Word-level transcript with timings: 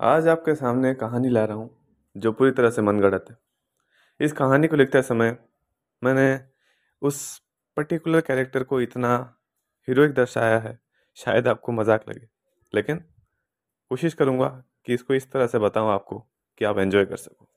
आज 0.00 0.28
आपके 0.28 0.54
सामने 0.54 0.92
कहानी 0.94 1.28
ला 1.28 1.44
रहा 1.44 1.56
हूँ, 1.56 1.70
जो 2.16 2.30
पूरी 2.32 2.50
तरह 2.50 2.70
से 2.70 2.82
मनगढ़ंत 2.82 3.24
है। 3.30 3.36
इस 4.20 4.32
कहानी 4.32 4.68
को 4.68 4.76
लिखते 4.76 5.02
समय 5.02 5.36
मैंने 6.02 6.40
उस 7.02 7.42
पर्टिकुलर 7.76 8.20
कैरेक्टर 8.20 8.62
को 8.62 8.80
इतना 8.80 9.12
हीरोइक 9.88 10.14
दर्शाया 10.14 10.58
है, 10.58 10.78
शायद 11.16 11.48
आपको 11.48 11.72
मज़ाक 11.72 12.08
लगे। 12.08 12.26
लेकिन 12.72 13.04
कोशिश 13.90 14.14
करूँगा 14.14 14.48
कि 14.86 14.94
इसको 14.94 15.14
इस 15.14 15.30
तरह 15.32 15.46
से 15.46 15.58
बताऊँ 15.58 15.92
आपको 15.92 16.18
कि 16.58 16.64
आप 16.64 16.78
एंजॉय 16.78 17.04
कर 17.04 17.16
सको। 17.16 17.48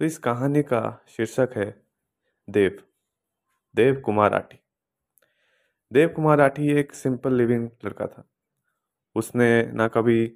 तो 0.00 0.04
इस 0.04 0.18
कहानी 0.18 0.62
का 0.62 1.04
शीर्षक 1.08 1.56
है, 1.56 1.82
देव। 2.48 2.82
देव 3.74 4.00
कुमार 4.00 4.30
राठी 4.30 4.58
देव 5.92 6.08
कुमार 6.08 6.38
राठी 6.38 6.72
एक 6.72 6.94
सिंपल 6.94 7.34
लिविंग 7.34 7.70
लड़का 7.84 8.06
था। 8.06 8.28
उसने 9.16 9.72
ना 9.72 9.88
कभी 9.88 10.32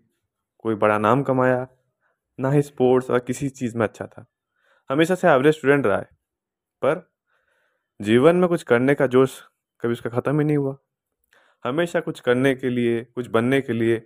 कोई 0.59 0.75
बड़ा 0.75 0.99
नाम 0.99 1.23
कमाया, 1.23 1.67
ना 2.39 2.51
ही 2.51 2.63
स्पोर्ट्स 2.63 3.11
और 3.11 3.19
किसी 3.19 3.49
चीज़ 3.51 3.77
में 3.79 3.87
अच्छा 3.87 4.07
था। 4.07 4.27
हमेशा 4.91 5.15
से 5.15 5.29
एवरेज 5.29 5.55
स्टूडेंट 5.55 5.87
रहा 5.87 5.99
है, 5.99 6.09
पर 6.83 7.09
जीवन 8.01 8.37
में 8.37 8.49
कुछ 8.49 8.63
करने 8.63 8.95
का 8.95 9.07
जोश 9.09 9.41
कभी 9.83 9.93
उसका 9.93 10.11
ख़त्म 10.11 10.41
ही 10.41 10.47
नहीं 10.47 10.57
हुआ। 10.57 10.77
हमेशा 11.65 12.01
कुछ 12.01 12.21
करने 12.21 12.55
के 12.55 12.71
लिए, 12.71 13.03
कुछ 13.05 13.27
बनने 13.29 13.61
के 13.61 13.73
लिए, 13.73 14.03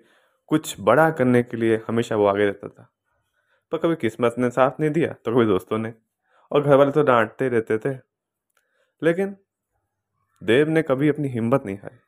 कुछ 0.50 0.76
बड़ा 0.80 1.10
करने 1.10 1.42
के 1.42 1.56
लिए 1.56 1.80
हमेशा 1.88 2.16
वो 2.16 2.26
आगे 2.26 2.46
रहता 2.46 2.68
था। 2.68 2.90
पर 3.72 3.78
कभी 3.78 3.96
किस्मत 3.96 4.34
ने 4.38 4.50
साथ 4.50 4.80
नहीं 4.80 4.90
दिया 4.90 5.12
तो 5.14 5.34
कभी 5.34 5.46
दोस्तों 5.46 5.78
ने, 5.78 5.92
और 6.50 6.62
घर 6.62 6.76
वाले 6.76 6.92
तो 6.92 7.02
डांटते 7.02 7.48
रहते 7.48 7.78
थे। 7.78 7.94
लेकिन 9.02 9.36
देव 10.42 10.68
ने 10.68 10.82
कभी 10.82 11.08
अपनी 11.08 11.28
हिम्मत 11.28 11.66
नहीं 11.66 11.76
हारी, 11.76 11.98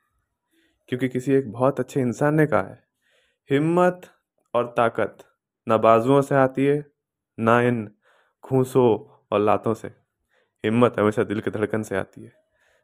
क्योंकि 0.88 1.08
किसी 1.08 1.34
एक 1.34 1.50
बहुत 1.52 1.80
अच्छे 1.80 2.00
इंसान 2.00 2.34
ने 2.34 2.46
कहा 2.46 2.62
है, 2.62 2.82
हिम्मत 3.50 4.08
और 4.54 4.66
ताकत। 4.76 5.18
न 5.66 5.78
बाजुओं 5.78 6.20
से 6.22 6.34
आती 6.34 6.64
है, 6.66 6.84
ना 7.38 7.60
इन 7.62 7.88
खूंसों 8.44 8.88
और 9.32 9.40
लातों 9.40 9.74
से। 9.74 9.88
हिम्मत 10.64 10.98
हमेशा 10.98 11.24
दिल 11.24 11.40
की 11.40 11.50
धड़कन 11.50 11.82
से 11.82 11.96
आती 11.96 12.22
है। 12.22 12.32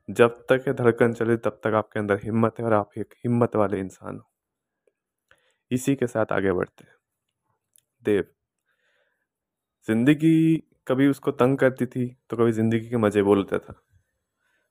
जब 0.08 0.38
तक 0.50 0.64
ये 0.68 0.72
धड़कन 0.74 1.12
चले, 1.12 1.36
तब 1.36 1.60
तक 1.64 1.74
आपके 1.74 1.98
अंदर 2.00 2.20
हिम्मत 2.24 2.58
है 2.60 2.64
और 2.66 2.72
आप 2.72 2.90
एक 2.98 3.14
हिम्मत 3.24 3.56
वाले 3.56 3.78
इंसान 3.80 4.16
हो। 4.16 4.28
इसी 5.70 5.94
के 5.94 6.06
साथ 6.06 6.32
आगे 6.32 6.52
बढ़ते 6.52 6.84
हैं। 6.84 6.94
देव। 8.02 8.24
ज़िंदगी 9.88 10.56
कभी 10.86 11.06
उसको 11.08 11.30
तंग 11.30 11.58
करती 11.58 11.86
थी 11.86 12.06
तो 12.30 12.36
कभी 12.36 12.52
ज़िंदगी 12.52 12.88
के 12.88 12.96
मज़े 12.96 13.22
बोलता 13.22 13.58
था। 13.58 13.72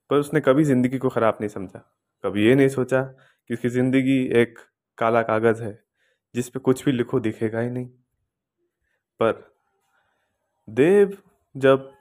पर 0.09 0.17
उसने 0.17 0.41
कभी 0.41 0.63
ज़िंदगी 0.63 0.97
को 0.97 1.09
खराब 1.09 1.37
नहीं 1.41 1.49
समझा। 1.49 1.79
कभी 2.23 2.47
ये 2.47 2.55
नहीं 2.55 2.67
सोचा 2.69 3.01
कि 3.03 3.53
उसकी 3.53 3.69
ज़िंदगी 3.69 4.19
एक 4.41 4.59
काला 4.97 5.21
कागज़ 5.21 5.63
है 5.63 5.71
जिस 6.35 6.49
पे 6.49 6.59
कुछ 6.59 6.83
भी 6.85 6.91
लिखो 6.91 7.19
दिखेगा 7.19 7.59
ही 7.59 7.69
नहीं। 7.69 7.85
पर 9.19 9.43
देव 10.67 11.17
जब 11.55 11.91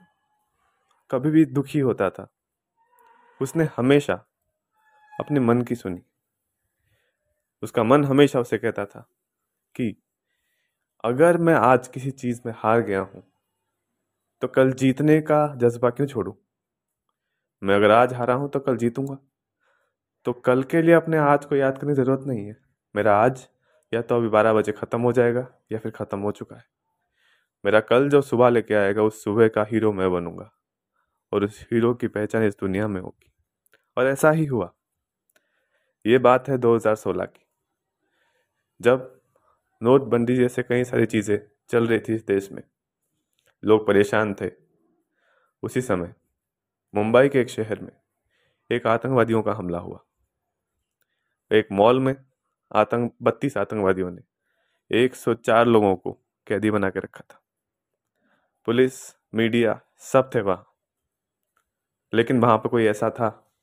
कभी 1.11 1.29
भी 1.31 1.45
दुखी 1.45 1.79
होता 1.79 2.09
था, 2.09 2.27
उसने 3.41 3.67
हमेशा 3.77 4.13
अपने 5.11 5.39
मन 5.39 5.61
की 5.61 5.75
सुनी। 5.75 6.01
उसका 7.63 7.83
मन 7.83 8.03
हमेशा 8.05 8.39
उसे 8.39 8.57
कहता 8.57 8.85
था 8.85 9.07
कि 9.75 9.95
अगर 11.03 11.37
मैं 11.37 11.53
आज 11.55 11.87
किसी 11.87 12.11
चीज़ 12.11 12.41
में 12.45 12.53
हार 12.57 12.81
गया 12.81 12.99
हूँ 12.99 13.23
तो 14.41 14.47
कल 14.47 14.71
जीतने 14.73 15.19
का 15.21 15.45
जज्बा 15.55 15.89
क्यों 15.89 16.07
छोड़ू? 16.07 16.37
मैं 17.61 17.75
अगर 17.75 17.91
आज 17.91 18.13
हारा 18.13 18.33
हूँ 18.33 18.49
तो 18.49 18.59
कल 18.59 18.77
जीतूँगा। 18.77 19.17
तो 20.25 20.33
कल 20.35 20.63
के 20.63 20.81
लिए 20.81 20.95
अपने 20.95 21.17
आज 21.17 21.45
को 21.45 21.55
याद 21.55 21.77
करने 21.77 21.93
की 21.93 22.01
ज़रूरत 22.01 22.23
नहीं 22.27 22.45
है। 22.45 22.55
मेरा 22.95 23.15
आज 23.17 23.47
या 23.93 24.01
तो 24.01 24.15
अभी 24.17 24.27
बारह 24.27 24.53
बजे 24.53 24.71
ख़त्म 24.71 25.01
हो 25.01 25.11
जाएगा 25.11 25.47
या 25.71 25.79
फिर 25.79 25.91
ख़त्म 25.91 26.19
हो 26.19 26.31
चुका 26.31 26.55
है। 26.55 26.65
मेरा 27.65 27.79
कल 27.79 28.09
जो 28.09 28.21
सुबह 28.21 28.49
लेके 28.49 28.73
आएगा, 28.73 29.03
उस 29.03 29.23
सुबह 29.23 29.47
का 29.47 29.65
हीरो 29.71 29.93
मैं 29.93 30.11
बनूँगा 30.11 30.51
और 31.31 31.43
उस 31.43 31.67
हीरो 31.73 31.93
की 31.93 32.07
पहचान 32.07 32.43
इस 32.43 32.57
दुनिया 32.59 32.87
में 32.87 33.01
होगी। 33.01 33.31
और 33.97 34.07
ऐसा 34.07 34.31
ही 34.31 34.45
हुआ। 34.45 34.73
ये 36.05 36.17
बात 36.17 36.49
है 36.49 36.57
2016 36.57 37.25
की। 37.25 37.45
जब 38.81 39.21
नोटबंदी 39.81 40.35
जैसे 40.35 40.63
कई 40.63 40.83
सारी 40.83 41.05
चीज़ें 41.05 41.39
चल 41.69 41.87
रही 41.87 41.99
थी 41.99 42.15
इस 42.15 42.25
देश 42.25 42.51
में, 42.51 42.63
लोग 43.63 43.87
परेशान 43.87 44.33
थे। 44.33 44.51
उसी 45.63 45.81
समय 45.81 46.13
मुंबई 46.93 47.29
के 47.29 47.41
एक 47.41 47.49
शहर 47.49 47.79
में 47.79 47.91
एक 48.71 48.87
आतंकवादियों 48.87 49.41
का 49.41 49.53
हमला 49.53 49.79
हुआ। 49.79 49.99
एक 51.51 51.67
मॉल 51.71 51.99
में 51.99 52.15
आतंक, 52.75 53.13
बत्तीस 53.21 53.57
आतंकवादियों 53.57 54.11
ने 54.11 54.21
104 54.91 55.65
लोगों 55.65 55.95
को 55.95 56.11
कैदी 56.47 56.71
बना 56.71 56.89
के 56.89 56.99
रखा 56.99 57.23
था। 57.31 57.41
पुलिस, 58.65 59.15
मीडिया 59.35 59.81
सब 59.97 60.29
थे 60.35 60.41
वहाँ। 60.41 60.73
लेकिन 62.13 62.39
वहाँ 62.39 62.57
पर 62.57 62.69
कोई 62.69 62.85
ऐसा 62.85 63.09
था 63.09 63.53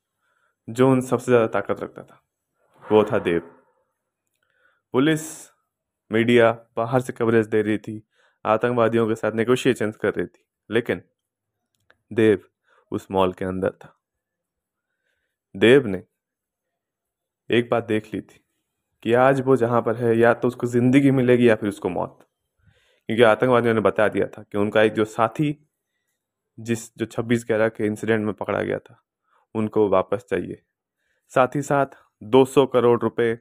जो 0.69 0.91
उन 0.91 1.01
सबसे 1.01 1.25
ज़्यादा 1.25 1.47
ताकत 1.47 1.81
रखता 1.81 2.03
था। 2.03 2.23
वो 2.93 3.05
था 3.05 3.19
देव। 3.19 3.41
पुलिस, 4.93 5.51
मीडिया 6.13 6.53
बाहर 6.77 7.01
से 7.01 7.13
कवरेज 7.13 7.47
दे 7.47 7.63
रही 7.63 7.79
थी, 7.79 8.03
आतंकवादियों 8.45 9.09
के 9.09 9.15
साथ 9.15 9.33
नेगोशिएशन 9.33 9.91
कर 9.91 10.15
रही 10.15 10.27
थी। 10.27 10.45
लेकिन 10.71 11.03
देव 12.13 12.45
उस 12.91 13.11
मॉल 13.11 13.33
के 13.33 13.45
अंदर 13.45 13.71
था। 13.71 14.01
देव 15.57 15.87
ने 15.87 16.03
एक 17.51 17.71
बात 17.71 17.85
देख 17.85 18.15
ली 18.15 18.21
थी। 18.21 18.44
कि 19.05 19.13
आज 19.13 19.41
वो 19.41 19.57
जहाँ 19.57 19.83
पर 19.83 19.97
है, 19.97 20.19
या 20.19 20.35
तो 20.35 20.49
उसको 20.49 20.67
ज़िंदगी 20.67 21.11
मिलेगी 21.11 21.49
या 21.49 21.55
फिर 21.55 21.69
उसको 21.69 21.89
मौत। 21.89 22.19
क्योंकि 23.07 23.23
आतंकवादियों 23.23 23.75
ने 23.75 23.81
बता 23.81 24.09
दिया 24.09 24.27
था 24.27 24.43
कि 24.43 24.59
उनका 24.59 24.83
एक 24.83 24.93
जो 24.93 25.05
साथी 25.05 25.67
जिस, 26.59 26.99
जो 26.99 27.07
छब्बीस 27.07 27.45
ग्यारह 27.47 27.69
के 27.69 27.87
इंसिडेंट 27.87 28.25
में 28.25 28.35
पकड़ा 28.35 28.63
गया 28.63 28.79
था, 28.79 29.03
उनको 29.55 29.89
वापस 29.89 30.25
चाहिए। 30.31 30.63
साथ 31.29 31.57
ही 31.57 31.63
साथ 31.63 31.87
200 32.23 32.67
करोड़ 32.67 33.01
रुपए 33.01 33.39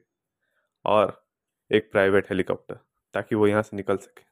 और 0.86 1.28
एक 1.72 1.92
प्राइवेट 1.92 2.26
हेलीकॉप्टर, 2.30 2.76
ताकि 3.14 3.36
वो 3.36 3.48
यहाँ 3.48 3.62
से 3.62 3.78
निकल 3.78 3.98
सके। 3.98 4.24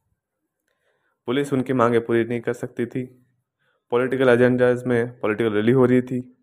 पुलिस 1.26 1.54
उनकी 1.54 1.74
मांगे 1.74 2.00
पूरी 2.00 2.24
नहीं 2.24 2.42
कर 2.42 2.54
सकती 2.54 2.86
थी। 2.86 3.28
पॉलिटिकल 3.92 4.30
एजेंडाज 4.30 4.84
में 4.84 5.20
पॉलिटिकल 5.20 5.54
रैली 5.54 5.72
हो 5.72 5.86
रही 5.86 6.02
थी। 6.02 6.38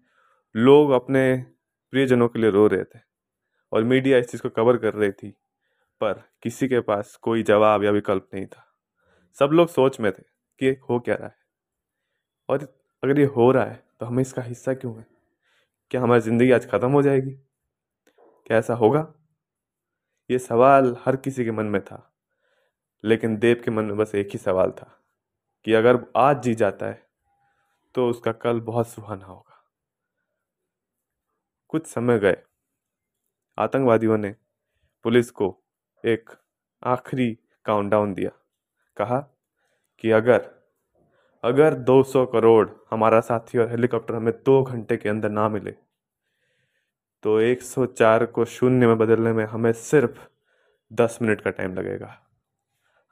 लोग 0.56 0.91
अपने 0.91 1.44
प्रियजनों 1.91 2.28
के 2.28 2.38
लिए 2.38 2.50
रो 2.50 2.66
रहे 2.66 2.84
थे। 2.84 3.07
और 3.72 3.84
मीडिया 3.84 4.18
इस 4.18 4.26
चीज़ 4.26 4.42
को 4.42 4.48
कवर 4.50 4.76
कर 4.78 4.94
रही 4.94 5.12
थी, 5.12 5.30
पर 6.00 6.22
किसी 6.42 6.68
के 6.68 6.80
पास 6.82 7.16
कोई 7.22 7.42
जवाब 7.44 7.84
या 7.84 7.90
विकल्प 7.92 8.28
नहीं 8.34 8.46
था। 8.46 8.64
सब 9.38 9.50
लोग 9.52 9.68
सोच 9.70 10.00
में 10.00 10.12
थे 10.12 10.22
कि 10.60 10.76
हो 10.82 10.98
क्या 11.00 11.14
रहा 11.14 11.28
है। 11.28 11.36
और 12.48 12.62
अगर 13.02 13.18
ये 13.20 13.24
हो 13.26 13.50
रहा 13.52 13.64
है 13.64 13.82
तो 14.00 14.06
हमें 14.06 14.20
इसका 14.22 14.42
हिस्सा 14.42 14.74
क्यों 14.74 14.96
है? 14.98 15.06
क्या 15.90 16.00
हमारी 16.02 16.20
ज़िंदगी 16.22 16.50
आज 16.52 16.66
ख़त्म 16.70 16.90
हो 16.92 17.02
जाएगी? 17.02 17.30
क्या 18.46 18.58
ऐसा 18.58 18.74
होगा? 18.76 19.06
ये 20.30 20.38
सवाल 20.38 20.96
हर 21.00 21.16
किसी 21.18 21.44
के 21.44 21.50
मन 21.50 21.66
में 21.66 21.80
था, 21.82 22.02
लेकिन 23.04 23.36
देव 23.38 23.62
के 23.64 23.70
मन 23.70 23.84
में 23.84 23.96
बस 23.96 24.14
एक 24.14 24.28
ही 24.32 24.38
सवाल 24.38 24.70
था 24.72 24.90
कि 25.66 25.72
अगर 25.74 25.98
आज 26.16 26.42
जी 26.42 26.54
जाता 26.56 26.86
है 26.86 27.02
तो 27.94 28.08
उसका 28.10 28.32
कल 28.34 28.60
बहुत 28.62 28.88
सुहाना 28.88 29.26
होगा। 29.26 29.62
कुछ 31.72 31.86
समय 31.86 32.18
गए 32.18 32.36
आतंकवादियों 33.58 34.19
ने 34.19 34.34
पुलिस 35.04 35.30
को 35.30 35.56
एक 36.04 36.30
आखिरी 36.82 37.38
काउंटडाउन 37.66 38.14
दिया। 38.14 38.30
कहा 38.96 39.19
कि 39.98 40.10
अगर 40.10 40.50
अगर 41.44 41.74
200 41.74 42.24
करोड़ 42.26 42.69
हमारा 42.91 43.20
साथी 43.20 43.58
और 43.58 43.70
हेलीकॉप्टर 43.70 44.14
हमें 44.14 44.32
दो 44.46 44.62
घंटे 44.62 44.96
के 44.96 45.08
अंदर 45.08 45.30
ना 45.30 45.48
मिले 45.48 45.74
तो 47.24 47.41
104 47.41 48.24
को 48.26 48.44
शून्य 48.44 48.86
में 48.86 48.98
बदलने 48.98 49.32
में 49.32 49.44
हमें 49.44 49.72
सिर्फ़ 49.72 50.19
10 50.93 51.19
मिनट 51.22 51.40
का 51.40 51.50
टाइम 51.50 51.75
लगेगा। 51.75 52.14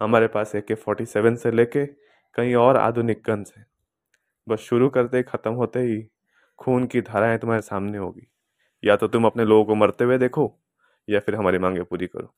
हमारे 0.00 0.26
पास 0.26 0.54
ए 0.54 0.60
के 0.60 0.74
फोर्टी 0.74 1.06
सेवन 1.06 1.36
से 1.36 1.50
लेके 1.50 1.86
कहीं 2.36 2.54
और 2.54 2.76
आधुनिक 2.76 3.22
गन्स 3.26 3.52
हैं। 3.56 3.66
बस 4.48 4.58
शुरू 4.58 4.88
करते 4.88 5.16
ही, 5.16 5.22
ख़त्म 5.22 5.52
होते 5.52 5.80
ही 5.80 6.02
खून 6.58 6.86
की 6.86 7.00
धाराएँ 7.00 7.38
तुम्हारे 7.38 7.62
सामने 7.62 7.98
होगी। 7.98 8.26
या 8.86 8.96
तो 8.96 9.08
तुम 9.08 9.26
अपने 9.26 9.44
लोगों 9.44 9.64
को 9.64 9.74
मरते 9.74 10.04
हुए 10.04 10.18
देखो, 10.18 10.60
या 11.08 11.20
फिर 11.20 11.34
हमारी 11.34 11.58
मांगे 11.58 11.82
पूरी 11.82 12.06
करो। 12.06 12.34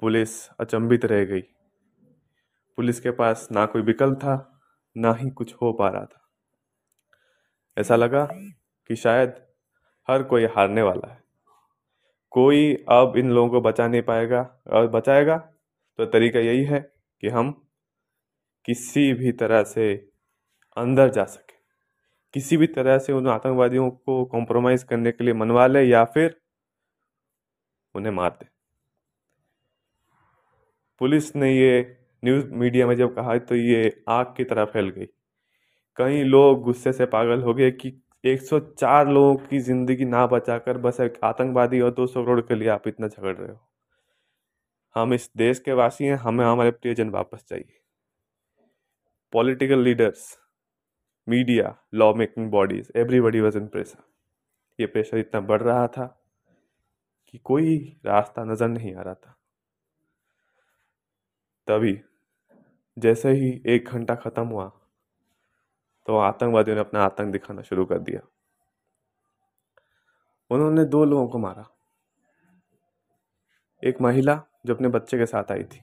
पुलिस 0.00 0.48
अचंभित 0.48 1.04
रह 1.04 1.24
गई। 1.24 1.40
पुलिस 2.78 3.00
के 3.00 3.10
पास 3.10 3.48
ना 3.52 3.66
कोई 3.66 3.82
विकल्प 3.82 4.16
था, 4.18 4.60
ना 4.96 5.14
ही 5.14 5.30
कुछ 5.30 5.54
हो 5.54 5.72
पा 5.72 5.88
रहा 5.88 6.04
था। 6.04 6.20
ऐसा 7.76 7.96
लगा 7.96 8.28
कि 8.90 8.96
शायद 8.96 9.34
हर 10.08 10.22
कोई 10.22 10.44
हारने 10.44 10.82
वाला 10.82 11.12
है। 11.12 11.22
कोई 12.30 12.74
अब 12.88 13.16
इन 13.16 13.30
लोगों 13.30 13.50
को 13.50 13.60
बचा 13.60 13.88
नहीं 13.88 14.02
पाएगा, 14.02 14.60
और 14.66 14.86
बचाएगा 14.86 15.36
तो 15.98 16.06
तरीका 16.06 16.40
यही 16.40 16.64
है 16.64 16.80
कि 17.20 17.28
हम 17.28 17.68
किसी 18.64 19.12
भी 19.12 19.32
तरह 19.32 19.64
से 19.64 20.10
अंदर 20.76 21.10
जा 21.10 21.24
सके। 21.24 21.53
किसी 22.34 22.56
भी 22.56 22.66
तरह 22.66 22.98
से 22.98 23.12
उन 23.12 23.28
आतंकवादियों 23.28 23.90
को 23.90 24.24
कॉम्प्रोमाइज़ 24.24 24.84
करने 24.84 25.12
के 25.12 25.24
लिए 25.24 25.34
मनवा 25.34 25.66
ले 25.66 25.82
या 25.82 26.04
फिर 26.04 26.40
उन्हें 27.94 28.12
मार 28.12 28.30
दे। 28.30 28.48
पुलिस 31.00 31.36
ने 31.36 31.52
ये 31.52 31.80
न्यूज़ 32.24 32.46
मीडिया 32.46 32.86
में 32.86 32.94
जब 32.96 33.14
कहा 33.14 33.38
तो 33.38 33.56
ये 33.56 34.04
आग 34.08 34.34
की 34.36 34.44
तरह 34.44 34.64
फैल 34.64 34.88
गई। 34.88 35.06
कई 35.98 36.22
लोग 36.22 36.62
गुस्से 36.62 36.92
से 36.92 37.06
पागल 37.06 37.42
हो 37.42 37.54
गए 37.54 37.70
कि 37.70 37.92
104 38.24 39.08
लोगों 39.08 39.34
की 39.36 39.58
ज़िंदगी 39.58 40.04
ना 40.04 40.26
बचाकर 40.26 40.78
बस 40.78 41.00
एक 41.00 41.18
आतंकवादी 41.24 41.80
और 41.80 41.90
200 41.90 42.24
करोड़ 42.24 42.40
के 42.40 42.54
लिए 42.54 42.68
आप 42.68 42.88
इतना 42.88 43.08
झगड़ 43.08 43.36
रहे 43.36 43.52
हो। 43.52 43.60
हम 44.96 45.14
इस 45.14 45.30
देश 45.36 45.58
के 45.58 45.72
वासी 45.72 46.04
हैं, 46.04 46.16
हमें 46.16 46.44
हमारे 46.44 46.70
प्रियजन 46.70 47.10
वापस 47.10 47.44
चाहिए। 47.48 47.80
Political 49.32 49.78
leaders 49.78 50.38
media 51.28 51.74
lawmaking 52.14 52.50
bodies 52.50 52.90
everybody 52.96 53.40
was 53.40 53.56
in 53.58 53.66
pressure 53.66 54.02
ये 54.78 54.86
प्रेशर 54.86 55.18
इतना 55.18 55.40
बढ़ 55.42 55.62
रहा 55.62 55.86
था 55.88 56.06
कि 57.26 57.38
कोई 57.44 57.76
रास्ता 58.06 58.44
नज़र 58.44 58.68
नहीं 58.68 58.94
आ 58.94 59.02
रहा 59.02 59.14
था। 59.14 59.36
तभी 61.68 61.98
जैसे 62.96 63.30
ही 63.30 63.50
एक 63.66 63.88
घंटा 63.88 64.14
ख़त्म 64.16 64.46
हुआ 64.46 64.66
तो 66.06 66.16
आतंकवादियों 66.18 66.76
ने 66.76 66.80
अपना 66.80 67.02
आतंक 67.02 67.32
दिखाना 67.32 67.62
शुरू 67.62 67.84
कर 67.84 67.98
दिया। 68.00 68.20
उन्होंने 70.50 70.84
दो 70.86 71.04
लोगों 71.04 71.28
को 71.28 71.38
मारा। 71.38 71.64
एक 73.82 74.00
महिला 74.00 74.40
जो 74.66 74.74
अपने 74.74 74.88
बच्चे 74.88 75.18
के 75.18 75.26
साथ 75.26 75.52
आई 75.52 75.62
थी। 75.64 75.82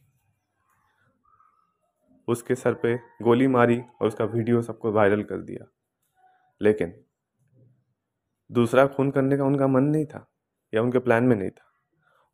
उसके 2.31 2.55
सर 2.55 2.73
पे 2.73 2.95
गोली 3.21 3.47
मारी 3.47 3.79
और 4.01 4.07
उसका 4.07 4.25
वीडियो 4.25 4.61
सबको 4.61 4.91
वायरल 4.91 5.23
कर 5.23 5.41
दिया। 5.41 5.65
लेकिन 6.61 6.93
दूसरा 8.49 8.85
खून 8.87 9.11
करने 9.11 9.37
का 9.37 9.45
उनका 9.45 9.67
मन 9.67 9.83
नहीं 9.83 10.05
था, 10.05 10.25
या 10.73 10.81
उनके 10.81 10.99
प्लान 10.99 11.23
में 11.23 11.35
नहीं 11.35 11.49
था। 11.49 11.69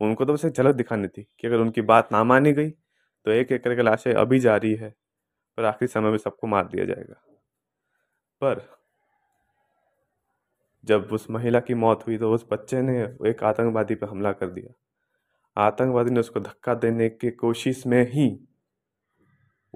उनको 0.01 0.25
तो 0.25 0.35
एक 0.37 0.53
झलक 0.53 0.75
दिखानी 0.75 1.07
थी 1.07 1.23
कि 1.39 1.47
अगर 1.47 1.57
उनकी 1.57 1.81
बात 1.83 2.11
ना 2.11 2.23
मानी 2.23 2.53
गई 2.53 2.69
तो 2.69 3.31
एक 3.31 3.51
एक 3.51 3.63
करके 3.63 3.83
लाशें 3.83 4.13
अभी 4.13 4.39
जा 4.39 4.55
रही 4.55 4.73
है, 4.75 4.89
पर 5.57 5.65
आखिरी 5.65 5.87
समय 5.87 6.09
में 6.09 6.17
सबको 6.17 6.47
मार 6.47 6.67
दिया 6.67 6.85
जाएगा। 6.85 7.21
पर 8.41 8.65
जब 10.83 11.09
उस 11.11 11.29
महिला 11.29 11.59
की 11.59 11.73
मौत 11.73 12.05
हुई 12.07 12.17
तो 12.17 12.33
उस 12.33 12.45
बच्चे 12.51 12.81
ने 12.81 12.99
एक 13.29 13.43
आतंकवादी 13.43 13.95
पर 13.95 14.09
हमला 14.09 14.31
कर 14.31 14.49
दिया। 14.49 14.73
आतंकवादी 15.57 16.11
ने 16.11 16.19
उसको 16.19 16.39
धक्का 16.39 16.73
देने 16.75 17.09
की 17.09 17.31
कोशिश 17.31 17.85
में 17.87 18.03
ही 18.11 18.29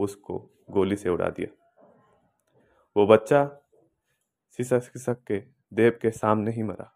उसको 0.02 0.38
गोली 0.72 0.96
से 0.96 1.10
उड़ा 1.10 1.30
दिया। 1.30 1.48
वो 2.96 3.06
बच्चा 3.08 3.44
सिसक 4.60 5.18
के 5.28 5.38
देव 5.74 5.98
के 6.02 6.12
सामने 6.12 6.52
ही 6.52 6.64
मरा। 6.64 6.92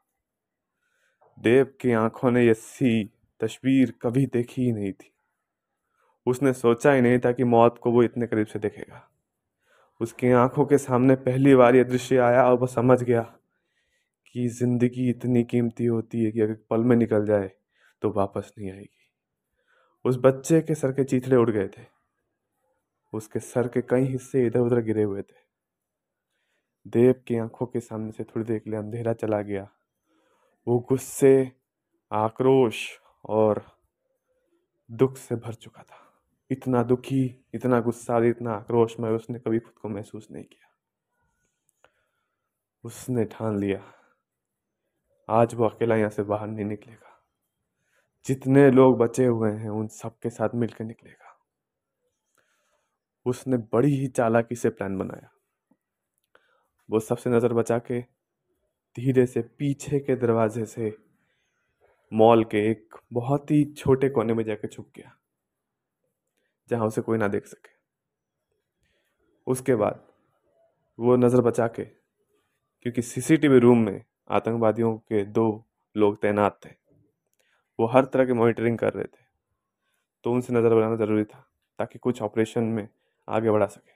देव 1.38 1.66
की 1.82 1.92
आँखों 1.94 2.32
ने 2.32 2.46
ये 2.46 2.54
सी 2.54 3.04
तस्वीर 3.42 3.94
कभी 4.02 4.26
देखी 4.26 4.62
ही 4.62 4.72
नहीं 4.72 4.92
थी। 4.94 5.12
उसने 6.26 6.54
सोचा 6.54 6.92
ही 6.92 7.02
नहीं 7.02 7.20
था 7.20 7.32
कि 7.32 7.44
मौत 7.46 7.78
को 7.78 7.92
वो 7.92 8.04
इतने 8.04 8.28
करीब 8.28 8.48
से 8.48 8.60
देखेगा। 8.60 9.08
उसकी 10.02 10.32
आँखों 10.34 10.66
के 10.66 10.78
सामने 10.78 11.16
पहली 11.16 11.56
बार 11.56 11.76
ये 11.76 11.84
दृश्य 11.84 12.18
आया 12.20 12.44
और 12.44 12.58
वो 12.60 12.68
समझ 12.68 13.02
गया 13.04 13.22
कि 14.28 14.48
ज़िंदगी 14.50 15.10
इतनी 15.10 15.44
कीमती 15.44 15.86
होती 15.86 16.24
है 16.24 16.32
कि 16.32 16.42
अगर 16.42 16.58
पल 16.70 16.82
में 16.82 16.96
निकल 16.96 17.26
जाए 17.26 17.52
तो 18.02 18.12
वापस 18.12 18.52
नहीं 18.58 18.72
आएगी। 18.72 19.10
उस 20.06 20.18
बच्चे 20.24 20.62
के 20.62 20.76
सर 20.76 20.92
के 20.92 21.04
चीथड़े 21.04 21.36
उड़ 21.36 21.50
गए 21.50 21.68
थे। 21.68 21.95
उसके 23.16 23.40
सर 23.40 23.68
के 23.68 23.82
कई 23.82 24.04
हिस्से 24.04 24.46
इधर 24.46 24.60
उधर 24.60 24.82
गिरे 24.82 25.04
हुए 25.04 25.22
थे। 25.22 25.46
देव 26.88 27.14
की 27.28 27.38
आँखों 27.38 27.66
के 27.66 27.80
सामने 27.80 28.12
से 28.12 28.24
थोड़ी 28.24 28.46
देर 28.46 28.60
के 28.60 28.70
लिए 28.70 28.80
अंधेरा 28.80 29.14
चला 29.14 29.42
गया। 29.42 29.70
वो 30.68 30.80
गुस्से, 30.80 31.52
आक्रोश 32.12 33.00
और 33.26 33.66
दुख 34.92 35.18
से 35.18 35.36
भर 35.36 35.54
चुका 35.54 35.84
था। 35.84 36.14
इतना 36.52 36.84
दुखी, 36.84 37.46
इतना 37.54 37.80
गुस्सा, 37.80 38.18
इतना 38.18 38.52
आक्रोश 38.52 39.00
में 39.00 39.10
उसने 39.10 39.40
कभी 39.40 39.60
खुद 39.60 39.74
को 39.74 39.90
महसूस 39.90 40.28
नहीं 40.32 40.44
किया। 40.44 40.72
उसने 42.84 43.26
ठान 43.26 43.60
लिया। 43.60 43.94
आज 45.30 45.54
वो 45.54 45.66
अकेला 45.66 45.96
यहाँ 45.96 46.10
से 46.10 46.24
बाहर 46.24 46.48
नहीं 46.48 46.66
निकलेगा। 46.66 47.24
जितने 48.26 48.72
लोग 48.72 48.98
बचे 48.98 49.26
हुए 49.26 49.52
हैं, 49.52 49.70
उन 49.70 49.88
सबके 49.88 50.30
साथ 50.30 50.50
मिलकर 50.56 50.86
निकलेगा। 50.86 51.25
उसने 53.26 53.58
बड़ी 53.74 53.94
ही 53.94 54.08
चालाकी 54.10 54.56
से 54.56 54.70
प्लान 54.72 54.98
बनाया। 54.98 55.30
वो 56.90 57.00
सबसे 57.02 57.30
नज़र 57.30 57.54
बचा 57.54 57.78
के 57.82 58.00
धीरे 58.96 59.26
से 59.26 59.42
पीछे 59.60 60.00
के 60.00 60.16
दरवाजे 60.16 60.66
से 60.68 60.96
मॉल 62.12 62.44
के 62.46 62.58
एक 62.70 62.96
बहुत 63.14 63.52
ही 63.52 63.64
छोटे 63.74 64.10
कोने 64.10 64.34
में 64.34 64.44
जाके 64.46 64.68
छुप 64.68 64.90
गया, 64.96 65.16
जहाँ 66.70 66.88
उसे 66.88 67.02
कोई 67.02 67.18
ना 67.18 67.28
देख 67.28 67.46
सके। 67.48 67.74
उसके 69.48 69.76
बाद 69.76 70.04
वो 71.00 71.16
नज़र 71.18 71.42
बचा 71.42 71.68
के 71.70 71.84
क्योंकि 71.84 73.02
सीसीटीवी 73.04 73.60
रूम 73.60 73.80
में 73.80 74.02
आतंकवादियों 74.30 74.96
के 74.98 75.24
दो 75.26 75.48
लोग 75.96 76.22
तैनात 76.22 76.60
थे। 76.66 76.70
वो 77.80 77.88
हर 77.88 78.06
तरह 78.06 78.26
की 78.26 78.34
मॉनिटरिंग 78.34 78.78
कर 78.78 78.94
रहे 78.94 79.04
थे 79.06 79.24
तो 80.26 80.32
उनसे 80.32 80.54
नज़र 80.54 80.76
बनाना 80.76 80.96
ज़रूरी 80.96 81.24
था, 81.24 81.46
ताकि 81.80 82.00
कुछ 82.00 82.22
ऑपरेशन 82.22 82.64
में 82.66 82.88
आगे 83.28 83.52
बढ़ा 83.52 83.66
सके। 83.66 83.94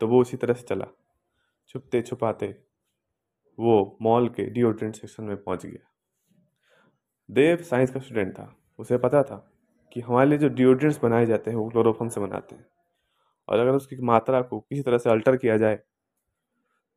तो 0.00 0.08
वो 0.08 0.20
उसी 0.20 0.36
तरह 0.36 0.54
से 0.54 0.62
चला। 0.62 0.86
छुपते 1.68 2.02
छुपाते 2.02 2.46
वो 3.58 3.96
मॉल 4.02 4.28
के 4.28 4.44
डिओड्रेंट 4.44 4.96
सेक्शन 4.96 5.24
में 5.24 5.36
पहुँच 5.36 5.66
गया। 5.66 5.90
देव 7.28 7.62
साइंस 7.62 7.90
का 7.90 8.00
स्टूडेंट 8.00 8.32
था। 8.32 8.54
उसे 8.78 8.98
पता 8.98 9.22
था 9.22 9.36
कि 9.92 10.00
हमारे 10.00 10.28
लिए 10.30 10.38
जो 10.38 10.48
डिओड्रेंट्स 10.48 10.98
बनाए 11.02 11.26
जाते 11.26 11.50
हैं 11.50 11.58
वो 11.58 11.68
क्लोरोफॉर्म 11.68 12.10
से 12.10 12.20
बनाते 12.20 12.54
हैं। 12.54 12.66
और 13.48 13.58
अगर 13.58 13.70
उसकी 13.70 13.96
मात्रा 13.96 14.40
को 14.42 14.60
किसी 14.60 14.82
तरह 14.82 14.98
से 14.98 15.10
अल्टर 15.10 15.36
किया 15.36 15.56
जाए 15.56 15.78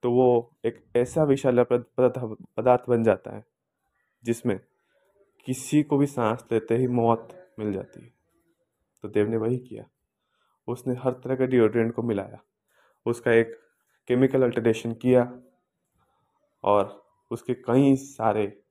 तो 0.03 0.11
वो 0.11 0.55
एक 0.65 0.83
ऐसा 0.95 1.23
विशाल 1.23 1.63
पदार्थ 1.63 2.89
बन 2.89 3.03
जाता 3.03 3.35
है, 3.35 3.43
जिसमें 4.23 4.59
किसी 5.47 5.81
को 5.83 5.97
भी 5.97 6.05
सांस 6.05 6.45
लेते 6.51 6.77
ही 6.77 6.87
मौत 6.87 7.29
मिल 7.59 7.71
जाती 7.73 8.01
है। 8.01 8.13
तो 9.03 9.09
देव 9.09 9.27
ने 9.27 9.37
वही 9.37 9.57
किया। 9.59 9.83
उसने 10.67 10.93
हर 10.93 11.11
तरह 11.11 11.35
के 11.35 11.47
डिओड्रेंट 11.47 11.93
को 11.93 12.01
मिलाया। 12.01 12.39
उसका 13.05 13.31
एक 13.31 13.59
केमिकल 14.07 14.43
अल्टरेशन 14.43 14.93
किया 14.93 15.41
और 16.63 17.05
उसके 17.31 17.53
कई 17.53 17.95
सारे 17.95 18.61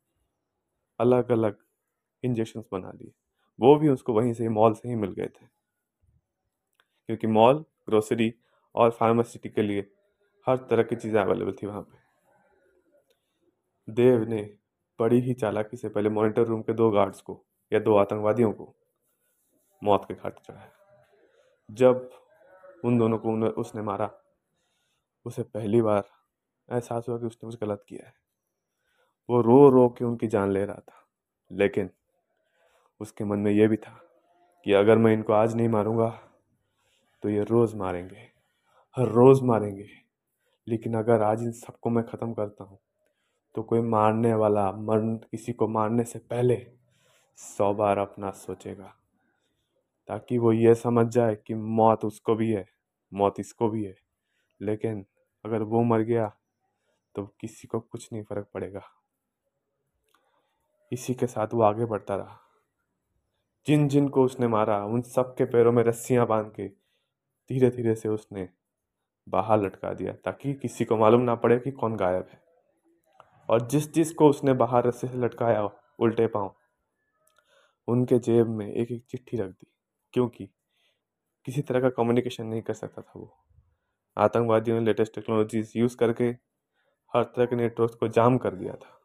अलग 1.00 1.30
अलग 1.30 1.56
इंजेक्शंस 2.22 2.68
बना 2.72 2.90
लिए। 2.90 3.12
वो 3.60 3.76
भी 3.76 3.88
उसको 3.88 4.12
वहीं 4.12 4.32
से 4.34 4.42
ही 4.42 4.48
मॉल 4.48 4.74
से 4.74 4.88
ही 4.88 4.94
मिल 4.94 5.12
गए 5.12 5.26
थे। 5.26 5.46
क्योंकि 7.06 7.26
मॉल 7.26 7.64
ग्रोसरी 7.88 8.34
और 8.74 8.90
फार्मासिटी 8.90 9.48
के 9.48 9.62
लिए 9.62 9.90
हर 10.46 10.56
तरह 10.56 10.82
की 10.82 10.96
चीज़ें 10.96 11.20
अवेलेबल 11.20 11.52
थी 11.52 11.66
वहाँ 11.66 11.82
पे। 11.82 11.98
देव 13.92 14.24
ने 14.24 14.58
बड़ी 14.98 15.20
ही 15.20 15.34
चालाकी 15.34 15.76
से 15.76 15.88
पहले 15.88 16.08
मॉनिटर 16.08 16.42
रूम 16.42 16.62
के 16.62 16.72
दो 16.72 16.90
गार्ड्स 16.90 17.20
को 17.20 17.44
या 17.72 17.78
दो 17.78 17.96
आतंकवादियों 17.96 18.52
को 18.52 18.74
मौत 19.84 20.04
के 20.04 20.14
घाट 20.14 20.38
चढ़ाया। 20.38 20.77
जब 21.68 22.08
उन 22.84 22.98
दोनों 22.98 23.18
को 23.18 23.32
उसने 23.60 23.82
मारा, 23.82 24.10
उसे 25.26 25.42
पहली 25.44 25.82
बार 25.82 26.04
एहसास 26.68 27.06
हुआ 27.08 27.18
कि 27.18 27.26
उसने 27.26 27.50
कुछ 27.50 27.60
गलत 27.60 27.84
किया 27.88 28.06
है। 28.06 28.14
वो 29.28 29.40
रो 29.42 29.68
रो 29.70 29.88
के 29.88 30.04
उनकी 30.04 30.26
जान 30.28 30.50
ले 30.52 30.64
रहा 30.64 30.80
था, 30.80 31.04
लेकिन 31.50 31.90
उसके 33.00 33.24
मन 33.24 33.38
में 33.38 33.50
यह 33.52 33.68
भी 33.68 33.76
था 33.76 34.00
कि 34.66 34.72
अगर 34.74 34.98
मैं 34.98 35.12
इनको 35.12 35.32
आज 35.32 35.54
नहीं 35.56 35.68
मारूँगा 35.68 36.08
तो 37.22 37.28
ये 37.28 37.44
रोज़ 37.44 37.76
मारेंगे, 37.76 38.28
हर 38.96 39.08
रोज़ 39.08 39.42
मारेंगे। 39.44 39.88
लेकिन 40.66 40.94
अगर 40.94 41.22
आज 41.22 41.42
इन 41.42 41.52
सबको 41.54 41.90
मैं 41.90 42.04
ख़त्म 42.06 42.32
करता 42.34 42.64
हूँ 42.64 42.78
तो 43.54 43.62
कोई 43.62 43.80
मारने 43.82 44.34
वाला, 44.34 44.70
मर, 44.72 45.00
किसी 45.30 45.52
को 45.52 45.68
मारने 45.68 46.04
से 46.04 46.18
पहले 46.20 46.56
सौ 47.38 47.72
बार 47.74 47.98
अपना 47.98 48.30
सोचेगा 48.36 48.94
ताकि 50.08 50.38
वो 50.38 50.52
ये 50.52 50.74
समझ 50.74 51.06
जाए 51.06 51.36
कि 51.36 51.54
मौत 51.54 52.04
उसको 52.04 52.34
भी 52.34 52.52
है, 52.52 52.68
मौत 53.14 53.40
इसको 53.40 53.68
भी 53.68 53.84
है। 53.84 53.94
लेकिन 54.62 55.06
अगर 55.44 55.62
वो 55.62 55.82
मर 55.82 56.00
गया 56.00 56.36
तो 57.14 57.26
किसी 57.40 57.68
को 57.68 57.80
कुछ 57.80 58.12
नहीं 58.12 58.22
फ़र्क 58.22 58.48
पड़ेगा। 58.54 58.82
इसी 60.92 61.14
के 61.14 61.26
साथ 61.26 61.46
वो 61.54 61.62
आगे 61.62 61.84
बढ़ता 61.84 62.16
रहा। 62.16 62.38
जिन 63.66 63.88
जिन 63.88 64.08
को 64.08 64.24
उसने 64.24 64.48
मारा, 64.48 64.84
उन 64.84 65.02
सब 65.02 65.34
के 65.34 65.44
पैरों 65.44 65.72
में 65.72 65.82
रस्सियाँ 65.82 66.26
बाँध 66.26 66.52
के 66.52 66.68
धीरे 67.48 67.70
धीरे 67.70 67.94
से 67.94 68.08
उसने 68.08 68.48
बाहर 69.28 69.62
लटका 69.62 69.94
दिया, 69.94 70.12
ताकि 70.12 70.54
किसी 70.54 70.84
को 70.84 70.96
मालूम 70.96 71.20
ना 71.20 71.34
पड़े 71.34 71.58
कि 71.58 71.70
कौन 71.70 71.96
गायब 71.96 72.28
है। 72.32 72.42
और 73.50 73.68
जिस 73.68 73.92
जिस 73.92 74.12
को 74.12 74.28
उसने 74.28 74.52
बाहर 74.52 74.84
रस्से 74.84 75.08
से 75.08 75.18
लटकाया, 75.18 75.70
उल्टे 75.98 76.26
पाँव, 76.26 76.54
उनके 77.88 78.18
जेब 78.18 78.48
में 78.48 78.72
एक 78.72 78.90
एक 78.90 79.04
चिट्ठी 79.04 79.36
रख 79.36 79.50
दी। 79.50 79.66
क्योंकि 80.12 80.48
किसी 81.44 81.62
तरह 81.62 81.80
का 81.80 81.88
कम्युनिकेशन 81.88 82.46
नहीं 82.46 82.62
कर 82.62 82.74
सकता 82.74 83.02
था 83.02 83.12
वो। 83.16 83.36
आतंकवादियों 84.16 84.78
ने 84.80 84.86
लेटेस्ट 84.86 85.14
टेक्नोलॉजीज़ 85.14 85.72
यूज़ 85.76 85.96
करके 85.96 86.24
हर 87.12 87.22
तरह 87.24 87.46
के 87.46 87.56
नेटवर्क 87.56 87.96
को 88.00 88.08
जाम 88.08 88.38
कर 88.38 88.54
दिया 88.54 88.74
था। 88.74 89.00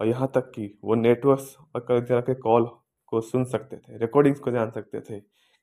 और 0.00 0.06
यहाँ 0.06 0.30
तक 0.34 0.50
कि 0.50 0.78
वो 0.84 0.94
नेटवर्क्स 0.94 1.56
और 1.58 1.84
कई 1.88 2.00
तरह 2.00 2.20
के 2.20 2.34
कॉल 2.34 2.66
को 3.06 3.20
सुन 3.20 3.44
सकते 3.44 3.76
थे 3.76 3.98
रिकॉर्डिंग्स 3.98 4.40
को 4.40 4.50
जान 4.50 4.70
सकते 4.70 5.00
थे, 5.00 5.20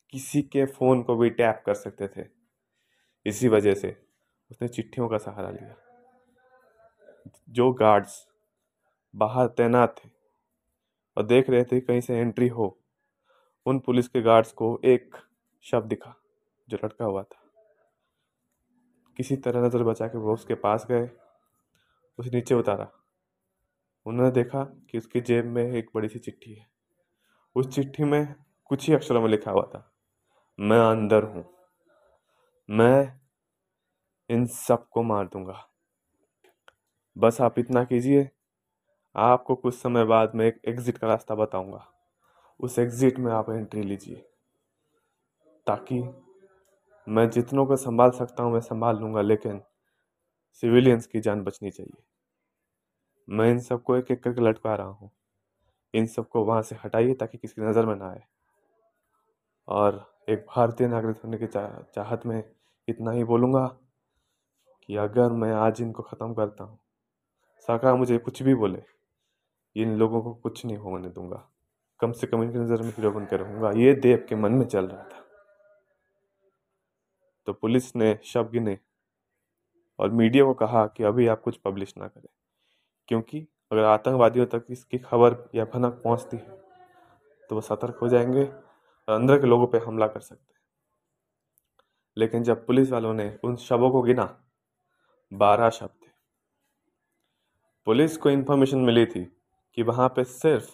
किसी 0.10 0.42
के 0.42 0.66
फ़ोन 0.66 1.04
को 1.04 1.16
भी 1.16 1.30
टैप 1.30 1.64
कर 1.66 1.74
सकते 1.74 2.08
थे। 2.08 2.28
इसी 3.26 3.48
वजह 3.48 3.74
से 3.74 3.96
उसने 4.52 4.68
चिट्ठियों 4.68 5.10
का 5.10 5.18
सहारा 5.18 5.50
लिया। 5.50 5.76
जो 7.50 7.72
गार्ड्स 7.74 8.28
बाहर 9.16 9.48
तैनात 9.48 9.96
थे 10.06 10.10
और 11.18 11.26
देख 11.26 11.50
रहे 11.50 11.64
थे 11.64 11.80
कहीं 11.80 12.02
से 12.02 12.18
एंट्री 12.18 12.48
हो 12.48 12.81
उन 13.66 13.80
पुलिस 13.80 14.08
के 14.08 14.22
गार्ड्स 14.22 14.52
को 14.52 14.80
एक 14.86 15.16
शब्द 15.66 15.90
दिखा, 15.90 16.14
जो 16.68 16.78
लटका 16.86 17.06
हुआ 17.06 17.24
था। 17.24 17.40
किसी 19.20 19.36
तरह 19.38 19.66
नज़र 19.66 19.84
बचा 19.84 20.08
के 20.08 20.18
वो 20.18 20.34
उसके 20.34 20.56
पास 20.56 20.86
गए, 20.90 21.10
उसे 22.20 22.30
नीचे 22.30 22.56
उतारा। 22.56 22.92
उन्होंने 24.06 24.32
देखा 24.32 24.64
कि 24.92 24.98
उसकी 24.98 25.22
जेब 25.22 25.46
में 25.46 25.64
एक 25.64 25.90
बड़ी 25.96 26.08
सी 26.08 26.20
चिट्ठी 26.20 26.54
है। 26.54 26.66
उस 27.56 27.68
चिट्ठी 27.68 28.04
में 28.04 28.36
कुछ 28.66 28.88
ही 28.88 28.94
अक्षरों 28.96 29.22
में 29.22 29.30
लिखा 29.30 29.52
हुआ 29.52 29.64
था, 29.66 29.92
मैं 30.60 30.80
अंदर 30.82 31.24
हूँ। 31.24 31.46
मैं 32.70 33.20
इन 34.30 34.46
सबको 34.48 35.04
मार 35.04 35.26
दूँगा। 35.26 35.68
बस 37.16 37.42
आप 37.42 37.60
इतना 37.60 37.84
कीजिए, 37.84 38.30
आपको 39.16 39.56
कुछ 39.56 39.76
समय 39.76 40.06
बाद 40.06 40.36
में 40.36 40.46
एक 40.48 40.62
एग्जिट 40.66 40.98
का 40.98 41.08
रास्ता 41.08 41.36
बताऊँगा। 41.36 41.88
उस 42.62 42.78
एग्जिट 42.80 43.20
में 43.20 43.32
आप 43.32 43.50
एंट्री 43.50 43.82
लीजिए, 43.84 44.16
ताकि 45.68 46.02
मैं 47.08 47.30
जितनों 47.30 47.66
को 47.66 47.76
संभाल 47.76 48.12
सकता 48.12 48.44
हूँ, 48.44 48.54
मैं 48.54 48.60
संभाल 48.62 48.98
लूँगा, 48.98 49.22
लेकिन 49.22 49.62
सिविलियंस 50.64 51.08
की 51.08 51.20
जान 51.20 51.42
बचनी 51.44 51.72
चाहिए। 51.72 52.04
मैं 53.28 53.50
इन 53.52 53.60
सबको 53.60 53.96
एक 53.96 54.12
एक 54.12 54.24
करके 54.24 54.42
लटका 54.42 54.76
रहा 54.76 54.88
हूँ। 54.88 55.12
इन 55.94 56.06
सबको 56.08 56.44
वहाँ 56.46 56.62
से 56.62 56.76
हटाइए, 56.76 57.14
ताकि 57.14 57.38
किसी 57.38 57.54
की 57.54 57.68
नज़र 57.68 57.86
में 57.86 57.96
ना 57.96 58.10
आए। 58.10 58.24
और 59.68 60.06
एक 60.30 60.46
भारतीय 60.50 60.88
नागरिक 60.88 61.18
होने 61.24 61.38
की 61.38 61.48
चाह 61.48 61.82
चाहत 61.96 62.26
में 62.26 62.44
इतना 62.88 63.12
ही 63.12 63.24
बोलूँगा 63.24 63.66
कि 64.82 64.96
अगर 64.98 65.32
मैं 65.34 65.52
आज 65.54 65.82
इनको 65.82 66.04
ख़त्म 66.04 66.34
करता 66.34 66.64
हूँ 66.64 66.80
सरकार 67.68 67.96
मुझे 67.96 68.18
कुछ 68.18 68.42
भी 68.44 68.56
बोले, 68.56 68.82
इन 69.76 69.96
लोगों 69.98 70.22
को 70.22 70.34
कुछ 70.34 70.66
नहीं 70.66 70.78
होने 70.78 71.10
दूँगा। 71.10 71.48
कम 72.02 72.12
से 72.12 72.28
कम 72.28 72.44
इनकी 72.44 72.60
नज़र 72.60 72.82
में 72.82 72.90
हीरो 72.90 73.12
बन 73.12 73.26
कर 73.26 73.40
रहूँगा। 73.40 73.72
ये 73.76 73.94
देव 73.96 74.26
के 74.30 74.36
मन 74.36 74.52
में 74.52 74.66
चल 74.66 74.86
रहा 74.86 75.04
था। 75.04 75.20
तो 77.48 77.54
पुलिस 77.54 77.96
ने 77.96 78.18
शव 78.24 78.50
गिने 78.52 78.78
और 80.00 80.12
मीडिया 80.12 80.44
को 80.46 80.54
कहा 80.56 80.86
कि 80.88 81.04
अभी 81.04 81.28
आप 81.28 81.42
कुछ 81.42 81.58
पब्लिश 81.58 81.94
ना 81.98 82.08
करें, 82.08 82.28
क्योंकि 83.10 83.46
अगर 83.72 83.84
आतंकवादियों 83.84 84.46
तक 84.46 84.66
इसकी 84.70 84.98
खबर 85.00 85.36
या 85.56 85.66
भनक 85.66 86.02
पहुँचती 86.04 86.38
है 86.38 86.60
तो 87.50 87.56
वो 87.56 87.62
सतर्क 87.62 87.98
हो 87.98 88.08
जाएँगे 88.08 88.44
और 88.44 89.14
अंदर 89.14 89.40
के 89.40 89.48
लोगों 89.48 89.68
पे 89.68 89.78
हमला 89.78 90.08
कर 90.08 90.20
सकते 90.22 90.44
हैं। 90.44 90.60
लेकिन 92.18 92.44
जब 92.44 92.66
पुलिस 92.66 92.92
वालों 92.92 93.14
ने 93.14 93.30
उन 93.44 93.56
शवों 93.58 93.92
को 93.92 94.02
गिना, 94.02 94.26
बारह 95.32 95.70
शव 95.70 95.88
थे। 95.88 96.10
पुलिस 97.88 98.18
को 98.18 98.30
इन्फॉर्मेशन 98.30 98.80
मिली 98.80 99.06
थी 99.06 99.24
कि 99.78 99.84
वहाँ 99.84 100.08
पे 100.10 100.24
सिर्फ़ 100.24 100.70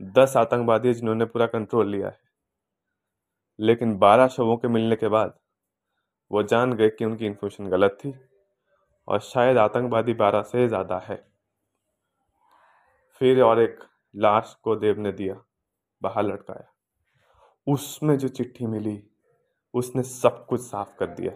दस 0.00 0.36
आतंकवादी 0.36 0.92
जिन्होंने 0.94 1.24
पूरा 1.24 1.46
कंट्रोल 1.46 1.90
लिया 1.90 2.08
है। 2.08 2.20
लेकिन 3.58 3.96
बारह 3.98 4.28
शवों 4.28 4.56
के 4.56 4.68
मिलने 4.68 4.96
के 4.96 5.08
बाद 5.08 5.34
वो 6.30 6.42
जान 6.42 6.72
गए 6.72 6.88
कि 6.88 7.04
उनकी 7.04 7.26
इन्फॉर्मेशन 7.26 7.68
गलत 7.70 7.98
थी 8.00 8.14
और 9.08 9.20
शायद 9.20 9.58
आतंकवादी 9.58 10.14
बारह 10.14 10.42
से 10.42 10.66
ज़्यादा 10.68 10.98
है। 10.98 11.16
फिर 13.20 13.40
और 13.42 13.60
एक 13.60 13.78
लाश 14.14 14.56
को 14.62 14.76
देव 14.76 14.98
ने 14.98 15.12
दिया, 15.12 15.34
बाहर 16.02 16.22
लटकाया। 16.22 16.68
उसमें 17.66 18.16
जो 18.18 18.28
चिट्ठी 18.28 18.66
मिली, 18.66 19.02
उसने 19.74 20.02
सब 20.02 20.44
कुछ 20.46 20.60
साफ़ 20.60 20.96
कर 20.98 21.06
दिया। 21.06 21.32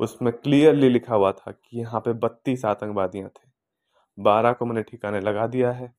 उसमें 0.00 0.32
क्लियरली 0.32 0.88
लिखा 0.88 1.14
हुआ 1.14 1.32
था 1.32 1.50
कि 1.50 1.78
यहाँ 1.80 2.00
पे 2.00 2.12
बत्तीस 2.12 2.64
आतंकवादियाँ 2.64 3.28
थे। 3.28 3.50
बारह 4.18 4.52
को 4.52 4.66
मैंने 4.66 4.82
ठिकाने 4.82 5.20
लगा 5.20 5.46
दिया 5.46 5.72
है। 5.72 5.92